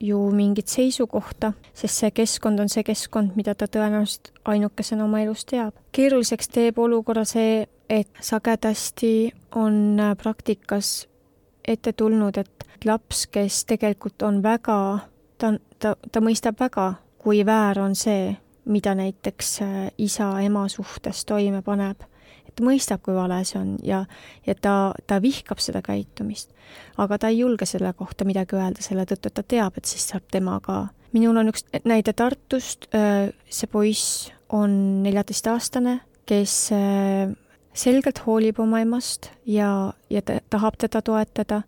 ju 0.00 0.18
mingit 0.30 0.68
seisukohta, 0.68 1.52
sest 1.74 2.02
see 2.02 2.10
keskkond 2.12 2.60
on 2.60 2.68
see 2.68 2.84
keskkond, 2.84 3.32
mida 3.36 3.54
ta 3.54 3.68
tõenäoliselt 3.70 4.32
ainukesena 4.44 5.06
oma 5.06 5.22
elus 5.24 5.46
teab. 5.48 5.74
keeruliseks 5.92 6.48
teeb 6.52 6.78
olukorra 6.78 7.24
see, 7.24 7.66
et 7.88 8.08
sagedasti 8.20 9.32
on 9.56 10.00
praktikas 10.18 11.06
ette 11.66 11.92
tulnud, 11.92 12.36
et 12.38 12.84
laps, 12.84 13.26
kes 13.26 13.64
tegelikult 13.64 14.22
on 14.22 14.42
väga 14.42 14.76
ta, 15.38 15.52
ta, 15.78 15.94
ta 16.12 16.22
mõistab 16.24 16.58
väga, 16.60 16.94
kui 17.18 17.42
väär 17.46 17.80
on 17.82 17.96
see, 17.98 18.34
mida 18.66 18.94
näiteks 18.98 19.56
äh, 19.62 19.78
isa 19.98 20.30
ema 20.42 20.66
suhtes 20.68 21.24
toime 21.24 21.62
paneb. 21.62 22.02
et 22.46 22.60
mõistab, 22.62 23.02
kui 23.04 23.14
vale 23.14 23.42
see 23.44 23.58
on 23.60 23.74
ja, 23.84 24.04
ja 24.46 24.54
ta, 24.54 24.94
ta 25.06 25.20
vihkab 25.22 25.60
seda 25.60 25.82
käitumist. 25.82 26.50
aga 26.98 27.18
ta 27.18 27.28
ei 27.28 27.38
julge 27.38 27.66
selle 27.66 27.92
kohta 27.92 28.24
midagi 28.24 28.56
öelda, 28.56 28.82
selle 28.82 29.04
tõttu, 29.04 29.30
et 29.30 29.34
ta 29.34 29.42
teab, 29.42 29.76
et 29.76 29.84
siis 29.84 30.08
saab 30.08 30.26
temaga. 30.32 30.88
minul 31.12 31.36
on 31.36 31.52
üks 31.52 31.66
näide 31.84 32.12
Tartust, 32.12 32.88
äh, 32.94 33.32
see 33.50 33.66
poiss 33.66 34.30
on 34.48 35.02
neljateistaastane, 35.02 36.00
kes 36.26 36.70
äh, 36.72 37.34
selgelt 37.76 38.22
hoolib 38.26 38.58
oma 38.60 38.80
emast 38.80 39.30
ja, 39.46 39.92
ja 40.10 40.22
ta 40.22 40.40
tahab 40.50 40.78
teda 40.80 41.02
toetada 41.02 41.62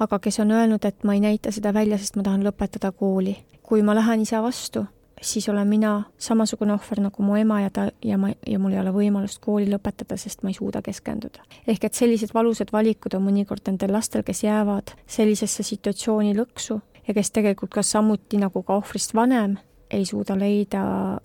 aga 0.00 0.18
kes 0.18 0.40
on 0.40 0.50
öelnud, 0.50 0.84
et 0.84 1.04
ma 1.04 1.14
ei 1.14 1.20
näita 1.20 1.52
seda 1.52 1.74
välja, 1.76 1.98
sest 1.98 2.16
ma 2.16 2.24
tahan 2.26 2.44
lõpetada 2.46 2.92
kooli. 2.92 3.36
kui 3.62 3.82
ma 3.86 3.94
lähen 3.94 4.24
isa 4.24 4.40
vastu, 4.42 4.80
siis 5.22 5.48
olen 5.48 5.68
mina 5.68 6.02
samasugune 6.18 6.72
ohver 6.74 7.00
nagu 7.00 7.22
mu 7.22 7.36
ema 7.36 7.60
ja 7.60 7.70
ta, 7.70 7.84
ja 8.04 8.18
ma, 8.18 8.32
ja 8.46 8.58
mul 8.58 8.72
ei 8.74 8.80
ole 8.80 8.90
võimalust 8.90 9.38
kooli 9.44 9.68
lõpetada, 9.70 10.16
sest 10.18 10.42
ma 10.42 10.50
ei 10.50 10.58
suuda 10.58 10.82
keskenduda. 10.82 11.44
ehk 11.66 11.84
et 11.84 11.94
sellised 11.94 12.34
valusad 12.34 12.72
valikud 12.72 13.14
on 13.14 13.26
mõnikord 13.28 13.62
nendel 13.66 13.92
lastel, 13.92 14.24
kes 14.26 14.44
jäävad 14.44 14.94
sellisesse 15.06 15.62
situatsiooni 15.62 16.34
lõksu 16.34 16.80
ja 17.06 17.14
kes 17.14 17.30
tegelikult 17.30 17.70
ka 17.74 17.82
samuti 17.82 18.40
nagu 18.40 18.62
ka 18.62 18.80
ohvrist 18.80 19.14
vanem, 19.14 19.58
ei 19.90 20.04
suuda 20.04 20.38
leida 20.38 20.82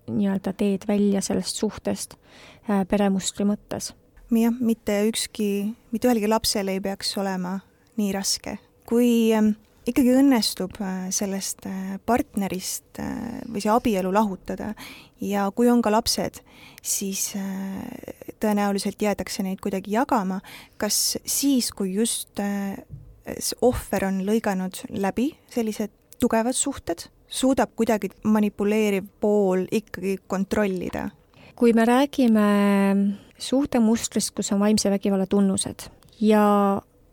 nii-öelda 0.07 0.53
teed 0.53 0.87
välja 0.87 1.21
sellest 1.21 1.55
suhtest 1.57 2.17
äh, 2.69 2.85
peremustri 2.87 3.45
mõttes. 3.45 3.93
jah, 4.31 4.53
mitte 4.59 5.05
ükski, 5.07 5.73
mitte 5.91 6.07
ühelgi 6.07 6.29
lapsel 6.29 6.67
ei 6.67 6.81
peaks 6.81 7.17
olema 7.17 7.59
nii 7.97 8.11
raske. 8.15 8.57
kui 8.85 9.33
ähm, 9.33 9.55
ikkagi 9.85 10.15
õnnestub 10.17 10.77
äh, 10.81 11.07
sellest 11.13 11.65
äh, 11.69 11.97
partnerist 12.05 12.99
äh, 13.01 13.41
või 13.49 13.63
see 13.63 13.71
abielu 13.73 14.11
lahutada 14.13 14.73
ja 15.23 15.47
kui 15.55 15.69
on 15.71 15.81
ka 15.85 15.93
lapsed, 15.93 16.41
siis 16.85 17.31
tõenäoliselt 18.43 19.01
jäädakse 19.01 19.45
neid 19.45 19.61
kuidagi 19.63 19.95
jagama, 19.95 20.41
kas 20.77 21.15
siis, 21.25 21.71
kui 21.73 21.93
just 21.95 22.41
ohver 23.63 24.05
on 24.05 24.19
lõiganud 24.27 24.83
läbi 25.01 25.31
sellised 25.49 25.93
tugevad 26.21 26.57
suhted, 26.57 27.07
suudab 27.25 27.71
kuidagi 27.79 28.11
manipuleeriv 28.27 29.07
pool 29.21 29.65
ikkagi 29.71 30.19
kontrollida? 30.27 31.09
kui 31.55 31.71
me 31.71 31.85
räägime 31.87 32.45
suhtemustrist, 33.39 34.33
kus 34.35 34.51
on 34.51 34.59
vaimse 34.59 34.91
vägivalla 34.91 35.25
tunnused 35.25 35.87
ja 36.19 36.43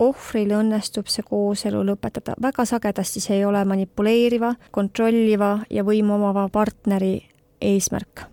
ohvril 0.03 0.53
õnnestub 0.59 1.09
see 1.11 1.25
kooselu 1.27 1.83
lõpetada. 1.87 2.35
väga 2.41 2.65
sagedasti 2.65 3.19
see 3.23 3.37
ei 3.37 3.45
ole 3.45 3.63
manipuleeriva, 3.65 4.53
kontrolliva 4.71 5.59
ja 5.69 5.83
võimu 5.83 6.15
omava 6.15 6.47
partneri 6.49 7.15
eesmärk. 7.61 8.25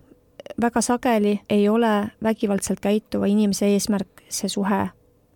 väga 0.61 0.81
sageli 0.81 1.39
ei 1.49 1.69
ole 1.69 2.11
vägivaldselt 2.23 2.79
käituva 2.79 3.25
inimese 3.25 3.65
eesmärk 3.73 4.23
see 4.29 4.49
suhe 4.49 4.87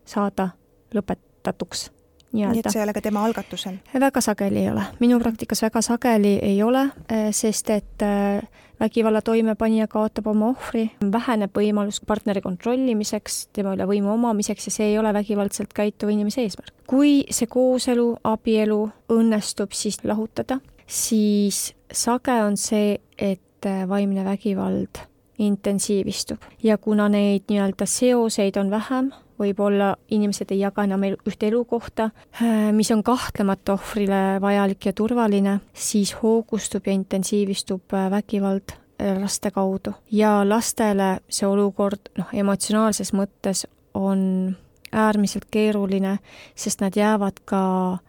saada 0.06 0.50
lõpetatuks 0.94 1.90
nii 2.36 2.60
et 2.60 2.70
see 2.72 2.82
ei 2.82 2.86
ole 2.86 2.94
ka 2.94 3.02
tema 3.06 3.24
algatusel? 3.26 3.80
väga 3.94 4.22
sageli 4.22 4.64
ei 4.66 4.70
ole. 4.72 4.86
minu 5.00 5.20
praktikas 5.20 5.62
väga 5.66 5.82
sageli 5.86 6.38
ei 6.42 6.62
ole, 6.64 6.90
eh, 7.10 7.32
sest 7.32 7.70
et 7.70 8.06
eh, 8.06 8.42
vägivalla 8.80 9.22
toimepanija 9.22 9.88
kaotab 9.88 10.28
oma 10.28 10.52
ohvri, 10.54 10.90
väheneb 11.12 11.56
võimalus 11.56 12.02
partneri 12.08 12.42
kontrollimiseks, 12.44 13.48
tema 13.56 13.76
üle 13.76 13.88
võimu 13.90 14.14
omamiseks 14.16 14.70
ja 14.70 14.76
see 14.78 14.92
ei 14.92 15.00
ole 15.00 15.14
vägivaldselt 15.16 15.74
käituva 15.74 16.12
inimese 16.12 16.44
eesmärk. 16.44 16.74
kui 16.88 17.24
see 17.30 17.48
kooselu, 17.48 18.12
abielu 18.24 18.80
õnnestub 19.14 19.74
siis 19.74 20.02
lahutada, 20.04 20.60
siis 20.88 21.74
sage 21.92 22.40
on 22.44 22.58
see, 22.58 22.98
et 23.18 23.66
eh, 23.66 23.84
vaimne 23.90 24.26
vägivald 24.26 25.06
intensiivistub 25.40 26.44
ja 26.64 26.78
kuna 26.78 27.10
neid 27.12 27.50
nii-öelda 27.50 27.86
seoseid 27.90 28.56
on 28.58 28.70
vähem, 28.72 29.12
võib-olla 29.40 29.96
inimesed 30.12 30.52
ei 30.54 30.62
jaga 30.62 30.86
enam 30.88 31.04
ühte 31.06 31.50
elukohta, 31.50 32.10
äh, 32.42 32.72
mis 32.76 32.92
on 32.92 33.04
kahtlemata 33.04 33.76
ohvrile 33.76 34.42
vajalik 34.42 34.90
ja 34.90 34.94
turvaline, 34.94 35.60
siis 35.74 36.16
hoogustub 36.22 36.88
ja 36.88 36.94
intensiivistub 36.96 37.94
äh, 37.94 38.10
vägivald 38.12 38.76
äh, 38.76 39.18
laste 39.22 39.52
kaudu. 39.52 39.94
ja 40.12 40.42
lastele 40.48 41.20
see 41.30 41.48
olukord 41.48 42.14
noh, 42.18 42.32
emotsionaalses 42.34 43.14
mõttes 43.14 43.66
on 43.94 44.56
äärmiselt 44.96 45.46
keeruline, 45.52 46.20
sest 46.56 46.82
nad 46.82 46.96
jäävad 46.96 47.42
ka 47.46 47.62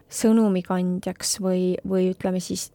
sõnumikandjaks 0.09 1.39
või, 1.43 1.75
või 1.87 2.11
ütleme 2.13 2.39
siis 2.39 2.69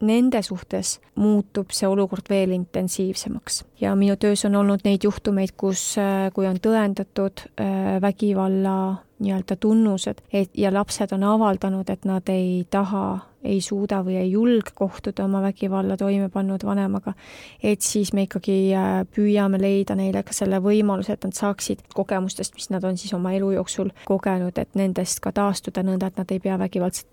nende 0.00 0.42
suhtes 0.42 0.98
muutub 1.14 1.70
see 1.74 1.88
olukord 1.88 2.28
veel 2.30 2.54
intensiivsemaks. 2.56 3.64
ja 3.80 3.94
minu 3.94 4.16
töös 4.16 4.44
on 4.44 4.56
olnud 4.56 4.84
neid 4.84 5.04
juhtumeid, 5.04 5.54
kus, 5.56 5.96
äh, 5.98 6.30
kui 6.34 6.46
on 6.46 6.58
tõendatud 6.62 7.46
äh, 7.60 8.00
vägivalla 8.02 8.96
nii-öelda 9.24 9.56
tunnused, 9.60 10.20
et 10.32 10.50
ja 10.58 10.72
lapsed 10.74 11.12
on 11.14 11.22
avaldanud, 11.24 11.88
et 11.90 12.04
nad 12.04 12.28
ei 12.28 12.66
taha, 12.70 13.20
ei 13.44 13.60
suuda 13.60 14.00
või 14.04 14.16
ei 14.18 14.30
julge 14.32 14.72
kohtuda 14.74 15.24
oma 15.24 15.42
vägivalla 15.44 15.96
toime 15.96 16.28
pannud 16.32 16.64
vanemaga, 16.64 17.14
et 17.62 17.84
siis 17.84 18.12
me 18.12 18.26
ikkagi 18.26 18.58
äh, 18.74 18.92
püüame 19.14 19.60
leida 19.60 19.94
neile 19.94 20.24
ka 20.26 20.34
selle 20.34 20.58
võimaluse, 20.64 21.14
et 21.14 21.24
nad 21.24 21.36
saaksid 21.36 21.86
kogemustest, 21.94 22.56
mis 22.58 22.70
nad 22.74 22.84
on 22.84 22.98
siis 22.98 23.14
oma 23.14 23.32
elu 23.38 23.54
jooksul 23.58 23.94
kogenud, 24.08 24.58
et 24.58 24.74
nendest 24.74 25.22
ka 25.22 25.32
taastuda 25.32 25.86
nõnda, 25.86 26.10
et 26.10 26.18
nad 26.18 26.30
ei 26.34 26.42
pea 26.42 26.58
vägivaldselt 26.58 27.10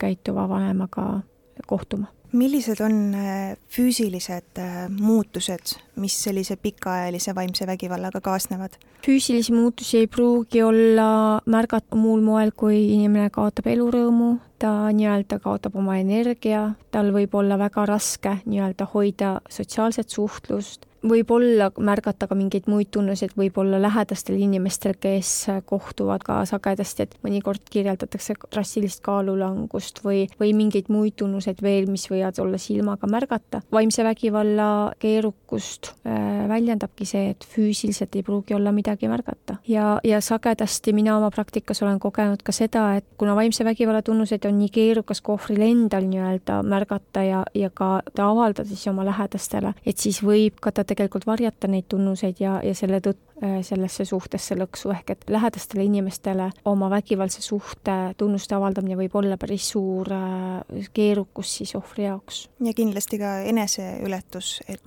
käituva 0.00 0.48
vanemaga 0.48 1.20
kohtuma. 1.66 2.06
millised 2.32 2.78
on 2.80 3.14
äh, 3.14 3.56
füüsilised 3.74 4.58
äh, 4.62 4.88
muutused, 4.88 5.72
mis 5.96 6.14
sellise 6.22 6.54
pikaajalise 6.56 7.34
vaimse 7.34 7.66
vägivallaga 7.66 8.20
kaasnevad? 8.20 8.76
füüsilisi 9.06 9.52
muutusi 9.52 9.98
ei 9.98 10.06
pruugi 10.06 10.62
olla 10.62 11.40
märgata 11.46 11.96
muul 11.96 12.20
moel, 12.20 12.52
kui 12.56 12.92
inimene 12.94 13.30
kaotab 13.30 13.66
elurõõmu, 13.66 14.36
ta 14.58 14.92
nii-öelda 14.92 15.40
kaotab 15.42 15.74
oma 15.76 15.96
energia, 15.98 16.70
tal 16.90 17.10
võib 17.12 17.34
olla 17.34 17.58
väga 17.58 17.86
raske 17.90 18.36
nii-öelda 18.44 18.86
hoida 18.94 19.40
sotsiaalset 19.50 20.08
suhtlust, 20.08 20.86
võib 21.06 21.30
olla 21.32 21.70
märgata 21.78 22.28
ka 22.28 22.36
mingeid 22.36 22.68
muid 22.70 22.90
tunnuseid, 22.92 23.32
võib-olla 23.38 23.80
lähedastel 23.82 24.38
inimestel, 24.40 24.96
kes 25.00 25.32
kohtuvad 25.68 26.24
ka 26.24 26.40
sagedasti, 26.48 27.06
et 27.06 27.16
mõnikord 27.24 27.64
kirjeldatakse 27.72 28.36
drastilist 28.50 29.02
kaalulangust 29.06 30.02
või, 30.04 30.26
või 30.40 30.52
mingeid 30.56 30.90
muid 30.92 31.16
tunnuseid 31.20 31.62
veel, 31.64 31.88
mis 31.90 32.06
võivad 32.10 32.38
olla 32.42 32.60
silmaga 32.60 33.08
märgata. 33.10 33.62
vaimse 33.72 34.04
vägivalla 34.04 34.92
keerukust 34.98 35.92
äh, 36.06 36.48
väljendabki 36.48 37.06
see, 37.08 37.30
et 37.34 37.46
füüsiliselt 37.54 38.16
ei 38.16 38.22
pruugi 38.26 38.54
olla 38.54 38.72
midagi 38.72 39.08
märgata. 39.08 39.56
ja, 39.68 39.98
ja 40.04 40.20
sagedasti 40.20 40.92
mina 40.92 41.16
oma 41.16 41.30
praktikas 41.30 41.82
olen 41.82 41.98
kogenud 42.00 42.42
ka 42.42 42.52
seda, 42.52 42.94
et 42.96 43.06
kuna 43.18 43.34
vaimse 43.36 43.64
vägivalla 43.64 44.02
tunnuseid 44.02 44.44
on 44.44 44.58
nii 44.58 44.68
keerukas 44.68 45.20
ka 45.20 45.32
ohvril 45.32 45.64
endal 45.64 46.04
nii-öelda 46.04 46.60
märgata 46.62 47.24
ja, 47.24 47.44
ja 47.54 47.70
ka 47.70 48.00
avaldada 48.18 48.68
siis 48.68 48.86
oma 48.88 49.04
lähedastele, 49.04 49.74
et 49.86 49.98
siis 49.98 50.20
võib 50.24 50.60
ka 50.60 50.72
ta 50.72 50.84
tegelikult 50.90 51.26
varjata 51.26 51.68
neid 51.70 51.86
tunnuseid 51.88 52.42
ja, 52.42 52.58
ja 52.66 52.74
selle 52.74 53.00
tõttu 53.04 53.29
sellesse 53.40 54.04
suhtesse 54.04 54.54
lõksu, 54.58 54.90
ehk 54.92 55.14
et 55.14 55.30
lähedastele 55.32 55.84
inimestele 55.84 56.50
oma 56.68 56.90
vägivaldse 56.90 57.42
suhte 57.42 57.96
tunnuste 58.20 58.54
avaldamine 58.54 58.98
võib 58.98 59.14
olla 59.20 59.38
päris 59.40 59.70
suur 59.72 60.10
äh, 60.12 60.84
keerukus 60.92 61.54
siis 61.60 61.74
ohvri 61.78 62.04
jaoks. 62.04 62.48
ja 62.64 62.74
kindlasti 62.76 63.18
ka 63.18 63.32
eneseületus, 63.50 64.60
et, 64.68 64.80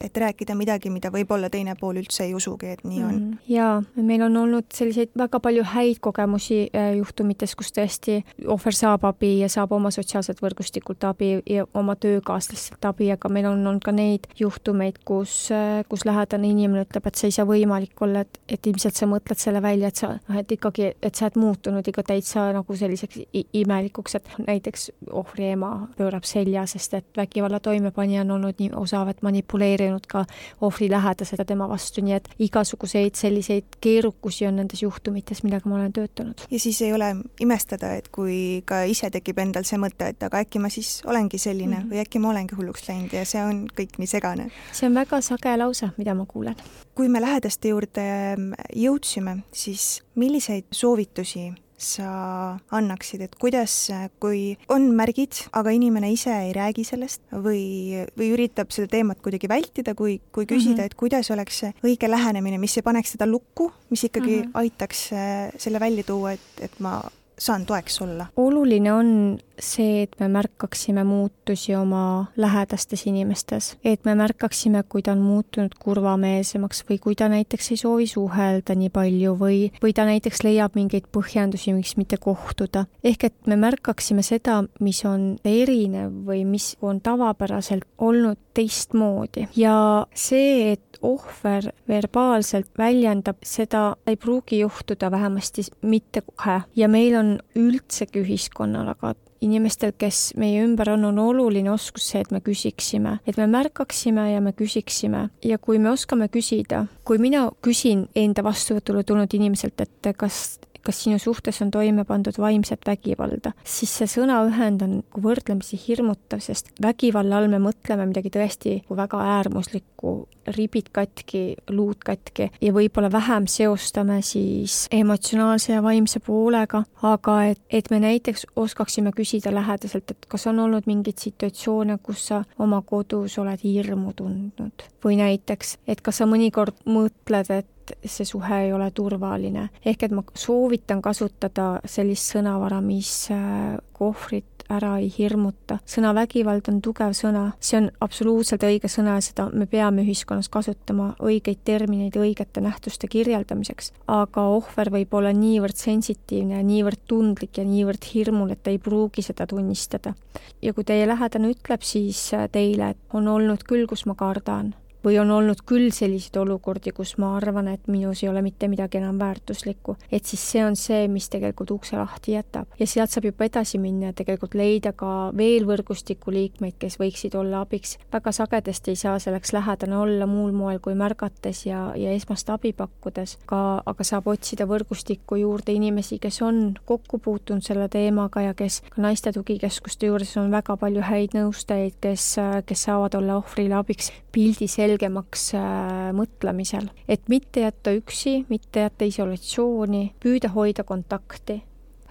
et 0.00 0.16
rääkida 0.16 0.56
midagi, 0.58 0.90
mida 0.90 1.10
võib-olla 1.14 1.50
teine 1.52 1.76
pool 1.80 2.00
üldse 2.02 2.24
ei 2.26 2.34
usugi, 2.34 2.72
et 2.76 2.84
nii 2.84 3.02
on 3.02 3.14
mm. 3.14 3.30
-hmm. 3.30 3.38
jaa, 3.48 3.82
meil 3.96 4.22
on 4.22 4.36
olnud 4.36 4.70
selliseid 4.74 5.14
väga 5.18 5.40
palju 5.40 5.64
häid 5.74 6.00
kogemusi 6.00 6.60
äh, 6.74 6.96
juhtumites, 6.96 7.54
kus 7.56 7.72
tõesti 7.76 8.22
ohver 8.46 8.74
saab 8.74 9.04
abi 9.04 9.38
ja 9.40 9.48
saab 9.48 9.72
oma 9.72 9.90
sotsiaalselt 9.90 10.42
võrgustikult 10.42 11.04
abi 11.04 11.42
ja 11.46 11.66
oma 11.74 11.96
töökaaslastelt 11.96 12.84
abi, 12.84 13.10
aga 13.12 13.28
meil 13.28 13.46
on 13.46 13.66
olnud 13.66 13.84
ka 13.84 13.92
neid 13.92 14.26
juhtumeid, 14.38 14.98
kus, 15.04 15.48
kus 15.88 16.04
lähedane 16.04 16.48
inimene 16.48 16.86
ütleb, 16.86 17.06
et 17.06 17.14
see 17.14 17.28
ei 17.28 17.36
saa 17.38 17.46
võimalik, 17.46 17.75
võimalik 17.76 18.02
olla, 18.02 18.20
et, 18.20 18.38
et 18.48 18.66
ilmselt 18.66 18.96
sa 18.96 19.06
mõtled 19.06 19.38
selle 19.38 19.60
välja, 19.62 19.88
et 19.88 19.96
sa, 19.96 20.12
noh, 20.16 20.38
et 20.38 20.52
ikkagi, 20.52 20.90
et 21.02 21.14
sa 21.14 21.26
oled 21.26 21.38
muutunud 21.40 21.86
ikka 21.86 22.02
täitsa 22.06 22.48
nagu 22.54 22.76
selliseks 22.76 23.20
imelikuks, 23.52 24.16
et 24.16 24.28
näiteks 24.46 24.90
ohvri 25.12 25.50
ema 25.52 25.88
pöörab 25.96 26.24
selja, 26.24 26.66
sest 26.66 26.94
et 26.94 27.06
vägivalla 27.16 27.60
toimepanija 27.60 28.22
on 28.24 28.36
olnud 28.38 28.60
nii 28.60 28.70
osav, 28.76 29.08
et 29.08 29.22
manipuleerinud 29.22 30.06
ka 30.08 30.24
ohvri 30.60 30.88
lähedased 30.90 31.44
tema 31.46 31.68
vastu, 31.68 32.02
nii 32.02 32.16
et 32.16 32.28
igasuguseid 32.38 33.14
selliseid 33.14 33.78
keerukusi 33.80 34.46
on 34.46 34.56
nendes 34.60 34.82
juhtumites, 34.82 35.42
millega 35.44 35.68
ma 35.68 35.76
olen 35.80 35.92
töötanud. 35.92 36.46
ja 36.50 36.60
siis 36.60 36.80
ei 36.82 36.92
ole 36.92 37.14
imestada, 37.40 37.94
et 37.94 38.08
kui 38.08 38.62
ka 38.64 38.82
ise 38.88 39.10
tekib 39.10 39.38
endal 39.38 39.66
see 39.68 39.78
mõte, 39.80 40.08
et 40.12 40.22
aga 40.22 40.42
äkki 40.44 40.62
ma 40.62 40.70
siis 40.72 41.02
olengi 41.06 41.38
selline 41.38 41.76
mm 41.76 41.82
-hmm. 41.82 41.92
või 41.92 42.02
äkki 42.04 42.18
ma 42.18 42.30
olengi 42.30 42.56
hulluks 42.56 42.88
läinud 42.88 43.12
ja 43.12 43.24
see 43.24 43.42
on 43.42 43.66
kõik 43.80 43.98
nii 43.98 44.06
segane. 44.06 44.50
see 44.72 44.88
on 44.88 44.94
väga 44.94 45.20
sage 45.20 45.56
lause, 45.56 45.90
mida 45.96 46.14
ma 46.14 46.26
kuulen. 46.26 46.56
kui 46.94 47.08
me 47.08 47.20
lähedaste 47.66 47.74
juurde 47.74 48.36
mm, 48.36 48.66
jõudsime, 48.76 49.42
siis 49.52 50.02
milliseid 50.16 50.66
soovitusi 50.72 51.52
sa 51.76 52.56
annaksid, 52.72 53.20
et 53.26 53.34
kuidas, 53.36 53.90
kui 54.18 54.56
on 54.72 54.88
märgid, 54.96 55.42
aga 55.52 55.74
inimene 55.76 56.08
ise 56.14 56.32
ei 56.32 56.54
räägi 56.56 56.86
sellest 56.88 57.20
või, 57.32 58.00
või 58.16 58.30
üritab 58.32 58.72
seda 58.72 58.88
teemat 58.88 59.20
kuidagi 59.20 59.48
vältida, 59.48 59.92
kui, 59.94 60.16
kui 60.32 60.46
küsida 60.46 60.72
mm, 60.72 60.80
-hmm. 60.80 60.86
et 60.86 60.96
kuidas 60.96 61.30
oleks 61.30 61.58
see 61.60 61.74
õige 61.84 62.08
lähenemine, 62.08 62.56
mis 62.58 62.78
ei 62.78 62.82
paneks 62.86 63.12
seda 63.12 63.28
lukku, 63.28 63.72
mis 63.90 64.04
ikkagi 64.08 64.38
mm 64.38 64.42
-hmm. 64.42 64.56
aitaks 64.62 65.12
äh, 65.12 65.52
selle 65.58 65.80
välja 65.80 66.04
tuua, 66.04 66.32
et, 66.32 66.48
et 66.60 66.80
ma 66.80 67.02
saan 67.38 67.66
toeks 67.66 68.00
olla? 68.02 68.26
oluline 68.36 68.92
on 68.92 69.38
see, 69.60 70.02
et 70.02 70.16
me 70.20 70.28
märkaksime 70.28 71.04
muutusi 71.04 71.74
oma 71.76 72.26
lähedastes 72.36 73.06
inimestes, 73.06 73.76
et 73.84 74.04
me 74.04 74.14
märkaksime, 74.14 74.82
kui 74.88 75.02
ta 75.02 75.12
on 75.12 75.22
muutunud 75.24 75.74
kurvameelsemaks 75.80 76.84
või 76.90 76.98
kui 77.02 77.16
ta 77.16 77.28
näiteks 77.32 77.70
ei 77.72 77.80
soovi 77.80 78.06
suhelda 78.10 78.76
nii 78.76 78.90
palju 78.92 79.36
või, 79.40 79.60
või 79.82 79.94
ta 79.96 80.06
näiteks 80.08 80.44
leiab 80.44 80.76
mingeid 80.76 81.08
põhjendusi, 81.12 81.72
miks 81.76 81.96
mitte 81.96 82.16
kohtuda. 82.20 82.86
ehk 83.04 83.24
et 83.24 83.46
me 83.46 83.56
märkaksime 83.56 84.22
seda, 84.22 84.62
mis 84.80 85.04
on 85.04 85.36
erinev 85.44 86.12
või 86.26 86.44
mis 86.44 86.74
on 86.82 87.00
tavapäraselt 87.00 87.84
olnud 87.98 88.38
teistmoodi 88.54 89.48
ja 89.56 90.06
see, 90.14 90.72
et 90.72 90.98
ohver 91.02 91.70
verbaalselt 91.88 92.68
väljendab, 92.78 93.36
seda 93.44 93.96
ei 94.06 94.16
pruugi 94.16 94.60
juhtuda 94.62 95.10
vähemasti 95.10 95.66
mitte 95.82 96.22
kohe 96.26 96.60
ja 96.76 96.88
meil 96.88 97.16
on 97.16 97.25
üldsegi 97.58 98.22
ühiskonnal, 98.22 98.92
aga 98.94 99.14
inimestel, 99.44 99.92
kes 99.98 100.32
meie 100.40 100.62
ümber 100.64 100.90
on, 100.94 101.04
on 101.10 101.18
oluline 101.20 101.70
oskus 101.72 102.08
see, 102.10 102.22
et 102.24 102.32
me 102.34 102.40
küsiksime, 102.44 103.18
et 103.28 103.38
me 103.40 103.46
märkaksime 103.50 104.30
ja 104.32 104.42
me 104.44 104.52
küsiksime. 104.56 105.26
Ja 105.44 105.58
kui 105.62 105.80
me 105.82 105.92
oskame 105.92 106.28
küsida, 106.32 106.86
kui 107.06 107.20
mina 107.22 107.46
küsin 107.64 108.06
enda 108.16 108.44
vastuvõtule 108.46 109.04
tulnud 109.06 109.36
inimeselt, 109.36 109.80
et 109.84 110.12
kas 110.18 110.58
kas 110.86 111.02
sinu 111.04 111.18
suhtes 111.22 111.58
on 111.64 111.70
toime 111.74 112.04
pandud 112.06 112.38
vaimset 112.38 112.86
vägivalda, 112.86 113.52
siis 113.66 113.92
see 113.98 114.08
sõnaühend 114.10 114.84
on 114.86 114.94
nagu 115.00 115.22
võrdlemisi 115.22 115.78
hirmutav, 115.80 116.42
sest 116.44 116.70
vägivalla 116.82 117.40
all 117.40 117.50
me 117.50 117.60
mõtleme 117.62 118.06
midagi 118.08 118.30
tõesti 118.34 118.76
väga 118.90 119.20
äärmuslikku, 119.36 120.14
ribid 120.56 120.92
katki, 120.94 121.42
luud 121.74 122.02
katki 122.06 122.50
ja 122.62 122.72
võib-olla 122.74 123.10
vähem 123.12 123.48
seostame 123.50 124.20
siis 124.22 124.84
emotsionaalse 124.94 125.74
ja 125.74 125.82
vaimse 125.82 126.22
poolega, 126.22 126.84
aga 127.02 127.38
et, 127.50 127.62
et 127.70 127.90
me 127.90 128.00
näiteks 128.02 128.46
oskaksime 128.56 129.10
küsida 129.16 129.54
lähedaselt, 129.54 130.10
et 130.14 130.28
kas 130.30 130.46
on 130.46 130.62
olnud 130.66 130.86
mingeid 130.86 131.18
situatsioone, 131.22 131.98
kus 132.02 132.28
sa 132.30 132.42
oma 132.62 132.82
kodus 132.86 133.38
oled 133.42 133.62
hirmu 133.64 134.14
tundnud? 134.16 134.86
Või 135.04 135.18
näiteks, 135.18 135.78
et 135.86 136.02
kas 136.02 136.22
sa 136.22 136.26
mõnikord 136.30 136.78
mõtled, 136.86 137.50
et 137.50 137.70
et 137.90 138.10
see 138.10 138.24
suhe 138.28 138.60
ei 138.64 138.72
ole 138.72 138.90
turvaline. 138.90 139.68
ehk 139.84 140.02
et 140.02 140.12
ma 140.12 140.24
soovitan 140.34 141.02
kasutada 141.02 141.80
sellist 141.84 142.34
sõnavara, 142.34 142.80
mis 142.80 143.28
äh, 143.30 143.76
kohvrit 143.92 144.56
ära 144.70 144.96
ei 144.98 145.08
hirmuta. 145.18 145.78
sõna 145.86 146.12
vägivald 146.14 146.68
on 146.70 146.80
tugev 146.82 147.14
sõna, 147.16 147.44
see 147.60 147.78
on 147.80 147.90
absoluutselt 148.00 148.64
õige 148.66 148.90
sõna 148.90 149.16
ja 149.18 149.24
seda 149.24 149.48
me 149.52 149.66
peame 149.70 150.02
ühiskonnas 150.02 150.48
kasutama 150.52 151.12
õigeid 151.22 151.62
termineid 151.64 152.16
õigete 152.18 152.60
nähtuste 152.64 153.08
kirjeldamiseks. 153.08 153.92
aga 154.06 154.46
ohver 154.56 154.90
võib 154.90 155.14
olla 155.14 155.32
niivõrd 155.32 155.76
sensitiivne 155.76 156.58
ja 156.58 156.64
niivõrd 156.66 157.04
tundlik 157.06 157.58
ja 157.58 157.64
niivõrd 157.64 158.10
hirmul, 158.14 158.50
et 158.50 158.62
ta 158.62 158.70
ei 158.70 158.78
pruugi 158.78 159.22
seda 159.22 159.46
tunnistada. 159.46 160.14
ja 160.62 160.72
kui 160.72 160.84
teie 160.84 161.06
lähedane 161.06 161.52
ütleb 161.54 161.82
siis 161.82 162.32
äh, 162.34 162.48
teile, 162.50 162.90
et 162.90 162.98
on 163.14 163.28
olnud 163.28 163.62
küll, 163.64 163.86
kus 163.86 164.06
ma 164.06 164.14
kardan 164.14 164.74
või 165.06 165.20
on 165.22 165.30
olnud 165.30 165.62
küll 165.66 165.92
selliseid 165.94 166.36
olukordi, 166.40 166.90
kus 166.92 167.14
ma 167.22 167.36
arvan, 167.36 167.68
et 167.70 167.86
minus 167.86 168.24
ei 168.24 168.30
ole 168.30 168.42
mitte 168.42 168.66
midagi 168.68 168.98
enam 168.98 169.20
väärtuslikku, 169.20 169.94
et 170.10 170.26
siis 170.26 170.42
see 170.50 170.64
on 170.66 170.74
see, 170.76 171.06
mis 171.08 171.28
tegelikult 171.30 171.70
ukse 171.70 171.96
lahti 171.96 172.34
jätab. 172.34 172.66
ja 172.78 172.86
sealt 172.86 173.14
saab 173.14 173.28
juba 173.30 173.46
edasi 173.46 173.78
minna 173.78 174.10
ja 174.10 174.16
tegelikult 174.16 174.56
leida 174.58 174.92
ka 174.92 175.30
veel 175.36 175.66
võrgustiku 175.68 176.34
liikmeid, 176.34 176.74
kes 176.78 176.98
võiksid 176.98 177.36
olla 177.38 177.62
abiks. 177.62 177.98
väga 178.12 178.32
sagedasti 178.32 178.90
ei 178.90 178.96
saa 178.96 179.18
selleks 179.22 179.52
lähedane 179.52 179.96
olla 179.96 180.26
muul 180.26 180.52
moel 180.52 180.80
kui 180.82 180.94
märgates 180.94 181.66
ja, 181.66 181.92
ja 181.96 182.10
esmast 182.10 182.50
abi 182.50 182.72
pakkudes, 182.72 183.38
ka, 183.46 183.82
aga 183.86 184.04
saab 184.04 184.26
otsida 184.26 184.66
võrgustikku 184.66 185.38
juurde 185.38 185.72
inimesi, 185.72 186.18
kes 186.18 186.42
on 186.42 186.74
kokku 186.84 187.18
puutunud 187.18 187.62
selle 187.62 187.88
teemaga 187.88 188.42
ja 188.42 188.54
kes 188.54 188.82
ka 188.90 189.02
naiste 189.02 189.32
tugikeskuste 189.32 190.10
juures 190.10 190.36
on 190.36 190.50
väga 190.50 190.76
palju 190.76 191.06
häid 191.06 191.38
nõustajaid, 191.38 192.00
kes, 192.00 192.28
kes 192.66 192.86
saavad 192.88 193.14
olla 193.14 193.38
ohvrile 193.38 193.78
abiks 193.78 194.10
pildi 194.32 194.66
selgeks 194.68 194.95
selgemaks 194.96 195.50
äh, 195.54 196.12
mõtlemisel, 196.16 196.88
et 197.08 197.28
mitte 197.28 197.66
jätta 197.66 197.92
üksi, 197.96 198.44
mitte 198.48 198.86
jätta 198.86 199.04
isolatsiooni, 199.04 200.14
püüda 200.20 200.52
hoida 200.54 200.84
kontakti, 200.84 201.60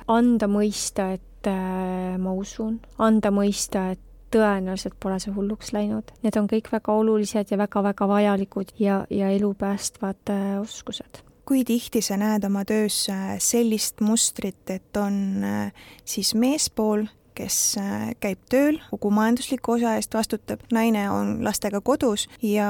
anda 0.07 0.47
mõista, 0.47 1.13
et 1.15 1.49
äh, 1.49 2.17
ma 2.21 2.33
usun, 2.37 2.79
anda 2.99 3.31
mõista, 3.33 3.91
et 3.95 4.01
tõenäoliselt 4.35 4.97
pole 4.99 5.17
see 5.21 5.33
hulluks 5.33 5.71
läinud. 5.73 6.11
Need 6.25 6.37
on 6.37 6.49
kõik 6.51 6.69
väga 6.73 6.93
olulised 6.93 7.51
ja 7.51 7.57
väga-väga 7.57 8.07
vajalikud 8.09 8.75
ja, 8.79 9.05
ja 9.09 9.29
elu 9.33 9.53
päästvad 9.57 10.33
äh, 10.33 10.59
oskused. 10.61 11.23
Kui 11.45 11.61
tihti 11.65 12.01
sa 12.01 12.17
näed 12.17 12.45
oma 12.47 12.63
töös 12.65 13.03
sellist 13.45 14.01
mustrit, 14.01 14.63
et 14.73 14.97
on 14.97 15.45
siis 16.01 16.31
meespool, 16.33 17.03
kes 17.35 17.57
äh, 17.81 18.09
käib 18.23 18.41
tööl, 18.51 18.79
kogu 18.91 19.11
majandusliku 19.13 19.75
osa 19.77 19.95
eest 19.99 20.15
vastutab, 20.15 20.63
naine 20.75 21.07
on 21.11 21.37
lastega 21.45 21.81
kodus 21.85 22.27
ja 22.43 22.69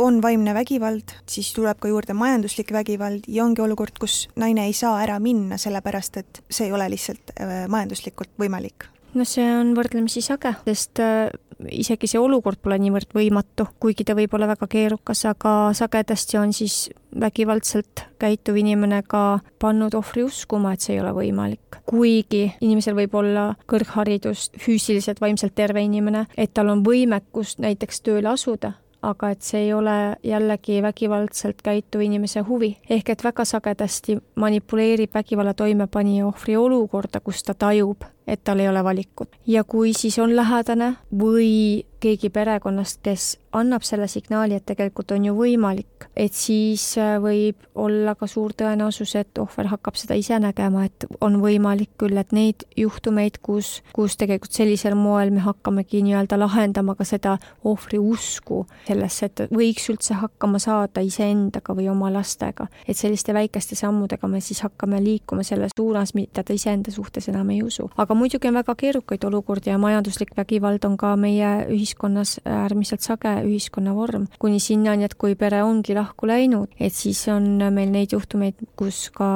on 0.00 0.20
vaimne 0.22 0.54
vägivald, 0.56 1.14
siis 1.30 1.52
tuleb 1.56 1.80
ka 1.80 1.90
juurde 1.90 2.16
majanduslik 2.16 2.72
vägivald 2.74 3.28
ja 3.28 3.44
ongi 3.44 3.64
olukord, 3.64 3.98
kus 4.00 4.24
naine 4.40 4.66
ei 4.68 4.76
saa 4.76 4.98
ära 5.02 5.18
minna, 5.22 5.58
sellepärast 5.60 6.20
et 6.22 6.42
see 6.50 6.68
ei 6.68 6.74
ole 6.76 6.90
lihtsalt 6.92 7.34
äh, 7.36 7.66
majanduslikult 7.70 8.34
võimalik. 8.40 8.90
No 9.14 9.24
see 9.26 9.42
on 9.42 9.72
võrdlemisi 9.74 10.22
sage, 10.22 10.52
sest 10.68 11.00
äh, 11.02 11.30
isegi 11.68 12.08
see 12.10 12.20
olukord 12.20 12.60
pole 12.62 12.78
niivõrd 12.80 13.12
võimatu, 13.14 13.66
kuigi 13.80 14.06
ta 14.06 14.16
võib 14.18 14.34
olla 14.36 14.50
väga 14.50 14.68
keerukas, 14.70 15.24
aga 15.28 15.54
sagedasti 15.76 16.38
on 16.40 16.54
siis 16.56 16.88
vägivaldselt 17.20 18.04
käituv 18.20 18.56
inimene 18.60 19.02
ka 19.08 19.40
pannud 19.60 19.94
ohvri 19.98 20.24
uskuma, 20.24 20.74
et 20.74 20.84
see 20.84 20.96
ei 20.96 21.00
ole 21.02 21.14
võimalik. 21.16 21.80
kuigi 21.86 22.52
inimesel 22.60 22.94
võib 22.94 23.14
olla 23.14 23.54
kõrgharidus, 23.70 24.50
füüsiliselt, 24.58 25.20
vaimselt 25.20 25.54
terve 25.54 25.82
inimene, 25.82 26.26
et 26.36 26.54
tal 26.54 26.70
on 26.70 26.84
võimekus 26.86 27.58
näiteks 27.58 28.00
tööle 28.06 28.30
asuda, 28.30 28.74
aga 29.02 29.30
et 29.32 29.42
see 29.44 29.64
ei 29.66 29.72
ole 29.72 29.96
jällegi 30.26 30.80
vägivaldselt 30.82 31.62
käituva 31.64 32.04
inimese 32.04 32.40
huvi. 32.40 32.76
ehk 32.90 33.08
et 33.10 33.24
väga 33.24 33.44
sagedasti 33.44 34.18
manipuleerib 34.34 35.14
vägivalla 35.14 35.54
toimepanija 35.54 36.26
ohvri 36.26 36.56
olukorda, 36.56 37.20
kus 37.20 37.42
ta 37.42 37.54
tajub, 37.54 38.04
et 38.30 38.44
tal 38.44 38.62
ei 38.62 38.68
ole 38.70 38.84
valikut. 38.84 39.36
ja 39.46 39.64
kui 39.64 39.94
siis 39.94 40.18
on 40.18 40.36
lähedane 40.36 40.94
või 41.12 41.84
keegi 42.00 42.30
perekonnast, 42.32 43.00
kes 43.04 43.36
annab 43.56 43.82
selle 43.84 44.06
signaali, 44.08 44.56
et 44.56 44.64
tegelikult 44.66 45.10
on 45.14 45.24
ju 45.26 45.34
võimalik, 45.34 46.06
et 46.16 46.34
siis 46.36 46.84
äh, 47.00 47.16
võib 47.22 47.58
olla 47.78 48.14
ka 48.18 48.28
suur 48.30 48.54
tõenäosus, 48.56 49.16
et 49.18 49.38
ohver 49.42 49.68
hakkab 49.72 49.98
seda 49.98 50.16
ise 50.18 50.38
nägema, 50.40 50.84
et 50.86 51.06
on 51.20 51.40
võimalik 51.42 51.90
küll, 52.00 52.16
et 52.20 52.32
neid 52.36 52.64
juhtumeid, 52.78 53.40
kus, 53.44 53.80
kus 53.96 54.16
tegelikult 54.20 54.54
sellisel 54.54 54.96
moel 54.98 55.32
me 55.34 55.42
hakkamegi 55.44 56.02
nii-öelda 56.06 56.38
lahendama 56.40 56.94
ka 56.98 57.06
seda 57.08 57.36
ohvri 57.66 57.98
usku 58.00 58.62
sellesse, 58.86 59.30
et 59.30 59.44
võiks 59.50 59.90
üldse 59.92 60.16
hakkama 60.22 60.62
saada 60.62 61.04
iseendaga 61.04 61.74
või 61.76 61.90
oma 61.90 62.12
lastega. 62.14 62.68
et 62.86 62.96
selliste 62.96 63.34
väikeste 63.34 63.76
sammudega 63.76 64.28
me 64.28 64.40
siis 64.40 64.62
hakkame 64.64 65.02
liikuma 65.04 65.42
selles 65.46 65.74
suunas, 65.76 66.14
mida 66.14 66.44
ta 66.44 66.54
iseenda 66.54 66.94
suhtes 66.94 67.28
enam 67.28 67.50
ei 67.50 67.62
usu. 67.66 67.90
aga 67.96 68.14
muidugi 68.20 68.48
on 68.50 68.58
väga 68.58 68.74
keerukaid 68.76 69.24
olukordi 69.24 69.70
ja 69.72 69.78
majanduslik 69.80 70.34
vägivald 70.36 70.84
on 70.84 70.96
ka 71.00 71.14
meie 71.16 71.48
ühiskonnas 71.72 72.36
äärmiselt 72.44 73.04
sage 73.04 73.32
ühiskonnavorm, 73.46 74.26
kuni 74.42 74.60
sinnani, 74.60 75.06
et 75.08 75.16
kui 75.20 75.34
pere 75.38 75.62
ongi 75.64 75.96
lahku 75.96 76.28
läinud, 76.28 76.72
et 76.80 76.94
siis 76.94 77.22
on 77.32 77.46
meil 77.72 77.92
neid 77.92 78.12
juhtumeid, 78.14 78.58
kus 78.78 79.08
ka 79.14 79.30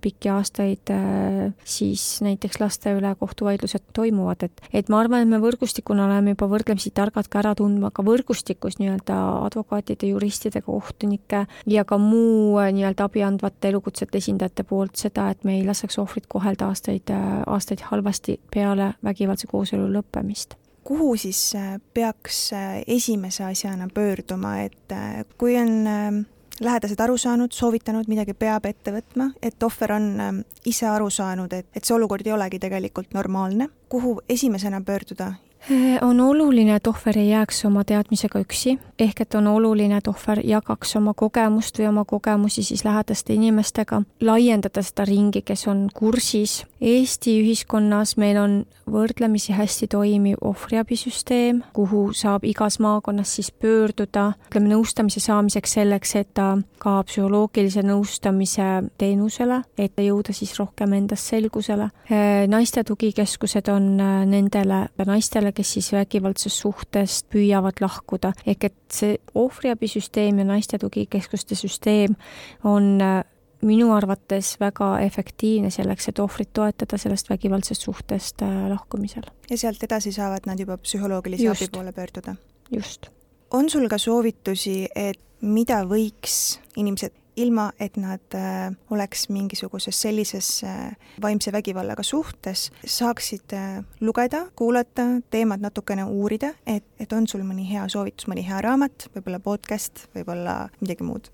pikki 0.00 0.32
aastaid 0.32 0.92
äh, 0.94 1.52
siis 1.64 2.20
näiteks 2.24 2.60
laste 2.62 2.94
üle 2.96 3.12
kohtuvaidlused 3.20 3.90
toimuvad, 3.96 4.48
et 4.48 4.64
et 4.72 4.88
ma 4.92 5.00
arvan, 5.02 5.24
et 5.24 5.30
me 5.30 5.40
võrgustikuna 5.42 6.06
oleme 6.06 6.34
juba 6.34 6.48
võrdlemisi 6.54 6.92
targad 6.96 7.28
ka 7.28 7.42
ära 7.42 7.54
tundma 7.58 7.90
ka 7.94 8.04
võrgustikus 8.06 8.78
nii-öelda 8.80 9.18
advokaatide, 9.46 10.10
juristide, 10.14 10.62
kohtunike 10.64 11.44
ja 11.70 11.84
ka 11.84 11.98
muu 12.00 12.58
äh, 12.62 12.70
nii-öelda 12.76 13.10
abi 13.10 13.24
andvate 13.26 13.72
elukutsete 13.72 14.20
esindajate 14.20 14.64
poolt 14.68 14.96
seda, 15.00 15.30
et 15.30 15.44
me 15.44 15.58
ei 15.58 15.64
laseks 15.66 15.98
ohvrit 16.02 16.28
kohelda 16.30 16.70
aastaid, 16.70 17.10
äh, 17.14 17.42
aastaid 17.46 17.84
halvasti 17.90 18.29
peale 18.54 18.94
vägivaldse 19.04 19.46
kooselu 19.50 19.88
lõppemist. 19.94 20.56
Kuhu 20.84 21.14
siis 21.20 21.52
peaks 21.94 22.50
esimese 22.86 23.44
asjana 23.44 23.88
pöörduma, 23.94 24.56
et 24.64 24.94
kui 25.38 25.54
on 25.60 26.24
lähedased 26.60 27.00
aru 27.00 27.18
saanud, 27.18 27.52
soovitanud, 27.52 28.08
midagi 28.08 28.34
peab 28.34 28.66
ette 28.68 28.92
võtma, 28.94 29.30
et 29.42 29.62
ohver 29.62 29.94
on 29.96 30.42
ise 30.66 30.88
aru 30.88 31.10
saanud, 31.12 31.52
et, 31.52 31.68
et 31.76 31.84
see 31.84 31.94
olukord 31.96 32.26
ei 32.26 32.34
olegi 32.36 32.60
tegelikult 32.62 33.14
normaalne, 33.16 33.68
kuhu 33.92 34.18
esimesena 34.28 34.80
pöörduda? 34.80 35.32
Äh, 35.68 35.98
on 36.00 36.20
oluline, 36.20 36.74
et 36.76 36.86
ohver 36.86 37.18
ei 37.18 37.30
jääks 37.30 37.64
oma 37.68 37.84
teadmisega 37.84 38.40
üksi, 38.40 38.78
ehk 39.00 39.20
et 39.20 39.34
on 39.34 39.46
oluline, 39.46 39.96
et 39.96 40.08
ohver 40.08 40.42
jagaks 40.44 40.96
oma 40.96 41.14
kogemust 41.14 41.78
või 41.78 41.88
oma 41.88 42.04
kogemusi 42.04 42.62
siis 42.66 42.84
lähedaste 42.84 43.34
inimestega, 43.34 44.02
laiendada 44.20 44.82
seda 44.82 45.06
ringi, 45.08 45.42
kes 45.42 45.66
on 45.70 45.88
kursis. 45.94 46.64
Eesti 46.80 47.36
ühiskonnas 47.42 48.16
meil 48.16 48.38
on 48.40 48.60
võrdlemisi 48.90 49.54
hästi 49.54 49.86
toimiv 49.90 50.40
ohvriabisüsteem, 50.44 51.62
kuhu 51.76 52.10
saab 52.16 52.44
igas 52.48 52.78
maakonnas 52.82 53.34
siis 53.36 53.50
pöörduda, 53.52 54.32
ütleme 54.50 54.72
nõustamise 54.72 55.22
saamiseks 55.22 55.76
selleks, 55.78 56.14
et 56.18 56.32
ta 56.34 56.56
ka 56.82 56.96
psühholoogilise 57.06 57.84
nõustamise 57.86 58.68
teenusele, 58.98 59.60
et 59.78 59.98
jõuda 60.00 60.34
siis 60.36 60.54
rohkem 60.58 60.94
endas 60.96 61.26
selgusele. 61.30 61.90
Äh, 62.10 62.46
naiste 62.50 62.84
tugikeskused 62.88 63.68
on 63.72 63.92
äh, 64.00 64.24
nendele 64.28 64.86
naistele, 65.06 65.52
kes 65.56 65.76
siis 65.76 65.92
vägivaldsest 65.94 66.64
suhtest 66.64 67.28
püüavad 67.30 67.80
lahkuda, 67.82 68.32
ehk 68.46 68.70
et 68.70 68.78
see 68.94 69.18
ohvriabisüsteem 69.34 70.38
ja 70.38 70.46
naiste 70.48 70.78
tugikeskuste 70.78 71.54
süsteem 71.58 72.16
on 72.64 72.96
äh, 73.00 73.22
minu 73.66 73.92
arvates 73.92 74.54
väga 74.60 74.90
efektiivne 75.04 75.70
selleks, 75.70 76.08
et 76.08 76.18
ohvrit 76.22 76.52
toetada 76.56 76.98
sellest 76.98 77.30
vägivaldsest 77.30 77.86
suhtest 77.88 78.42
äh, 78.42 78.68
lahkumisel. 78.72 79.28
ja 79.50 79.58
sealt 79.58 79.82
edasi 79.82 80.12
saavad 80.12 80.46
nad 80.46 80.60
juba 80.60 80.78
psühholoogilise 80.78 81.44
Just. 81.44 81.62
abi 81.62 81.70
poole 81.76 81.92
pöörduda? 81.92 82.36
just. 82.70 83.06
on 83.50 83.70
sul 83.70 83.88
ka 83.88 83.98
soovitusi, 83.98 84.88
et 84.94 85.20
mida 85.40 85.82
võiks 85.88 86.60
inimesed 86.76 87.12
ilma 87.40 87.70
et 87.80 87.96
nad 88.00 88.36
äh, 88.36 88.70
oleks 88.90 89.28
mingisuguses 89.32 90.00
sellises 90.02 90.48
äh, 90.64 90.90
vaimse 91.22 91.52
vägivallaga 91.52 92.04
suhtes, 92.06 92.68
saaksid 92.84 93.54
äh, 93.56 93.80
lugeda, 94.00 94.46
kuulata, 94.56 95.06
teemat 95.30 95.62
natukene 95.64 96.04
uurida, 96.04 96.52
et, 96.66 96.84
et 97.00 97.12
on 97.16 97.28
sul 97.30 97.44
mõni 97.46 97.66
hea 97.70 97.86
soovitus, 97.90 98.28
mõni 98.30 98.44
hea 98.46 98.60
raamat, 98.64 99.08
võib-olla 99.14 99.40
podcast, 99.44 100.06
võib-olla 100.16 100.56
midagi 100.80 101.06
muud? 101.06 101.30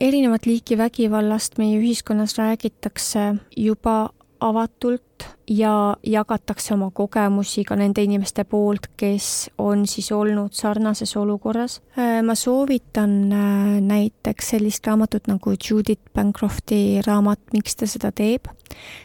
erinevat 0.00 0.46
liiki 0.48 0.78
vägivallast 0.78 1.58
meie 1.60 1.78
ühiskonnas 1.80 2.36
räägitakse 2.38 3.34
juba 3.56 3.96
avatult 4.40 5.04
ja 5.50 5.96
jagatakse 6.06 6.74
oma 6.74 6.90
kogemusi 6.94 7.64
ka 7.66 7.74
nende 7.76 8.02
inimeste 8.06 8.44
poolt, 8.46 8.86
kes 8.96 9.50
on 9.58 9.82
siis 9.90 10.12
olnud 10.14 10.54
sarnases 10.54 11.16
olukorras. 11.18 11.80
Äh, 11.98 12.20
ma 12.22 12.34
soovitan 12.38 13.32
äh, 13.32 13.80
näiteks 13.82 14.54
sellist 14.54 14.86
raamatut 14.86 15.26
nagu 15.26 15.54
Judith 15.58 16.12
Bancrofti 16.14 17.02
raamat 17.06 17.40
Miks 17.52 17.76
ta 17.76 17.86
seda 17.86 18.12
teeb. 18.12 18.46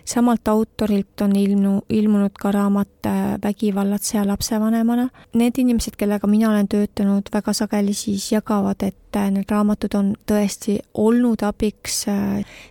samalt 0.05 0.47
autorilt 0.47 1.21
on 1.21 1.35
ilmu, 1.35 1.79
ilmunud 1.89 2.35
ka 2.39 2.51
raamat 2.51 3.05
äh, 3.05 3.15
Vägivallatseja 3.43 4.27
lapsevanemana. 4.27 5.09
Need 5.33 5.57
inimesed, 5.57 5.97
kellega 5.97 6.27
mina 6.27 6.49
olen 6.49 6.67
töötanud, 6.67 7.33
väga 7.33 7.53
sageli 7.53 7.93
siis 7.93 8.31
jagavad, 8.31 8.83
et 8.85 9.01
need 9.31 9.49
raamatud 9.49 9.95
on 9.95 10.13
tõesti 10.27 10.75
olnud 10.93 11.41
abiks 11.47 12.01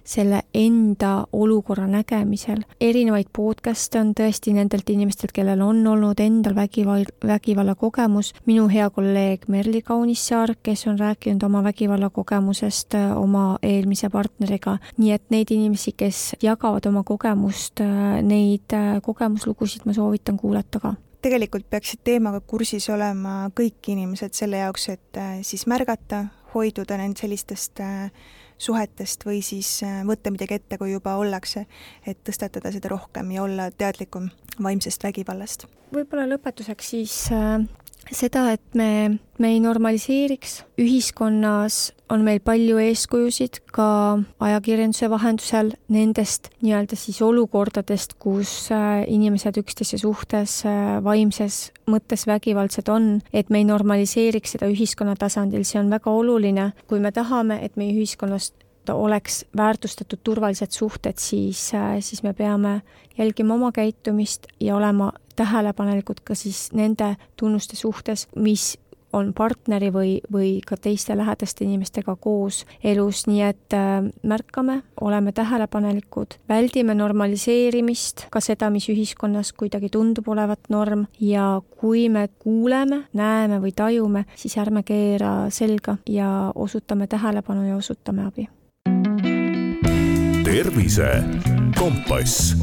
selle 0.04 0.42
enda 0.54 1.26
olukorra 1.32 1.86
nägemisel. 1.88 2.62
erinevaid 2.80 3.32
podcast'e 3.36 3.98
on 4.00 4.12
tõesti 4.16 4.52
nendelt 4.54 4.88
inimestelt, 4.90 5.32
kellel 5.34 5.62
on 5.64 5.82
olnud 5.86 6.20
endal 6.22 6.54
vägival-, 6.56 7.08
vägivallakogemus. 7.26 8.32
minu 8.46 8.68
hea 8.68 8.88
kolleeg 8.90 9.48
Merli 9.48 9.82
Kaunissaar, 9.82 10.54
kes 10.62 10.86
on 10.86 10.98
rääkinud 10.98 11.42
oma 11.42 11.64
vägivallakogemusest 11.64 12.94
äh, 12.94 13.16
oma 13.18 13.58
eelmise 13.62 14.10
partneriga. 14.10 14.78
nii 14.96 15.12
et 15.12 15.24
neid 15.30 15.50
inimesi, 15.50 15.92
kes 15.96 16.36
jagavad 16.42 16.86
oma 16.86 17.02
kogemust, 17.02 17.80
äh, 17.80 18.22
neid 18.22 18.72
äh, 18.72 19.00
kogemuslugusid 19.02 19.84
ma 19.84 19.92
soovitan 19.92 20.36
kuulata 20.36 20.80
ka 20.80 20.94
tegelikult 21.24 21.64
peaksid 21.70 22.02
teemaga 22.04 22.40
kursis 22.40 22.90
olema 22.92 23.50
kõik 23.56 23.88
inimesed 23.88 24.34
selle 24.36 24.58
jaoks, 24.60 24.88
et 24.92 25.20
siis 25.42 25.64
märgata, 25.66 26.26
hoiduda 26.54 26.98
nend 27.00 27.16
sellistest 27.16 27.80
äh, 27.80 28.10
suhetest 28.64 29.26
või 29.28 29.42
siis 29.44 29.70
äh, 29.86 30.02
võtta 30.08 30.32
midagi 30.34 30.58
ette, 30.58 30.78
kui 30.80 30.92
juba 30.94 31.16
ollakse, 31.20 31.66
et 32.06 32.20
tõstatada 32.26 32.72
seda 32.74 32.92
rohkem 32.92 33.30
ja 33.34 33.44
olla 33.44 33.70
teadlikum 33.70 34.30
vaimsest 34.62 35.04
vägivallast. 35.04 35.66
võib-olla 35.94 36.26
lõpetuseks 36.34 36.92
siis 36.96 37.16
äh, 37.34 37.64
seda, 38.12 38.52
et 38.52 38.76
me, 38.76 39.18
me 39.38 39.50
ei 39.54 39.60
normaliseeriks, 39.62 40.58
ühiskonnas 40.80 41.92
on 42.12 42.24
meil 42.26 42.40
palju 42.44 42.78
eeskujusid 42.82 43.62
ka 43.74 43.86
ajakirjanduse 44.44 45.08
vahendusel 45.10 45.72
nendest 45.94 46.50
nii-öelda 46.64 46.98
siis 46.98 47.22
olukordadest, 47.24 48.16
kus 48.22 48.52
äh, 48.74 49.04
inimesed 49.10 49.56
üksteise 49.62 49.98
suhtes 50.02 50.60
äh, 50.68 50.98
vaimses 51.04 51.70
mõttes 51.90 52.26
vägivaldsed 52.28 52.90
on, 52.92 53.18
et 53.32 53.50
me 53.50 53.62
ei 53.62 53.68
normaliseeriks 53.68 54.56
seda 54.56 54.68
ühiskonna 54.72 55.16
tasandil, 55.20 55.64
see 55.64 55.80
on 55.80 55.90
väga 55.92 56.12
oluline, 56.12 56.70
kui 56.90 57.00
me 57.00 57.12
tahame, 57.14 57.62
et 57.64 57.80
meie 57.80 57.96
ühiskonnas 57.96 58.52
oleks 58.92 59.46
väärtustatud 59.56 60.20
turvalised 60.24 60.70
suhted, 60.70 61.16
siis, 61.16 61.70
äh, 61.74 61.96
siis 62.00 62.22
me 62.22 62.34
peame 62.36 62.82
jälgima 63.18 63.54
oma 63.54 63.72
käitumist 63.72 64.46
ja 64.60 64.76
olema 64.76 65.12
tähelepanelikud 65.36 66.24
ka 66.24 66.34
siis 66.34 66.68
nende 66.72 67.14
tunnuste 67.36 67.76
suhtes, 67.76 68.28
mis 68.36 68.74
on 69.14 69.32
partneri 69.34 69.90
või, 69.94 70.14
või 70.32 70.58
ka 70.66 70.76
teiste 70.80 71.16
lähedaste 71.16 71.64
inimestega 71.64 72.16
koos 72.20 72.64
elus, 72.84 73.24
nii 73.30 73.42
et 73.46 73.76
äh, 73.76 74.02
märkame, 74.26 74.80
oleme 75.00 75.32
tähelepanelikud, 75.32 76.38
väldime 76.48 76.96
normaliseerimist, 76.98 78.26
ka 78.34 78.42
seda, 78.44 78.70
mis 78.74 78.88
ühiskonnas 78.92 79.52
kuidagi 79.56 79.90
tundub 79.94 80.28
olevat 80.34 80.68
norm. 80.68 81.06
Ja 81.20 81.60
kui 81.80 82.08
me 82.08 82.28
kuuleme, 82.38 83.04
näeme 83.12 83.60
või 83.62 83.72
tajume, 83.76 84.24
siis 84.36 84.58
ärme 84.58 84.82
keera 84.82 85.50
selga 85.54 85.96
ja 86.10 86.50
osutame 86.54 87.06
tähelepanu 87.06 87.68
ja 87.68 87.76
osutame 87.76 88.26
abi. 88.26 88.48
tervise 90.44 91.24
kompass 91.78 92.54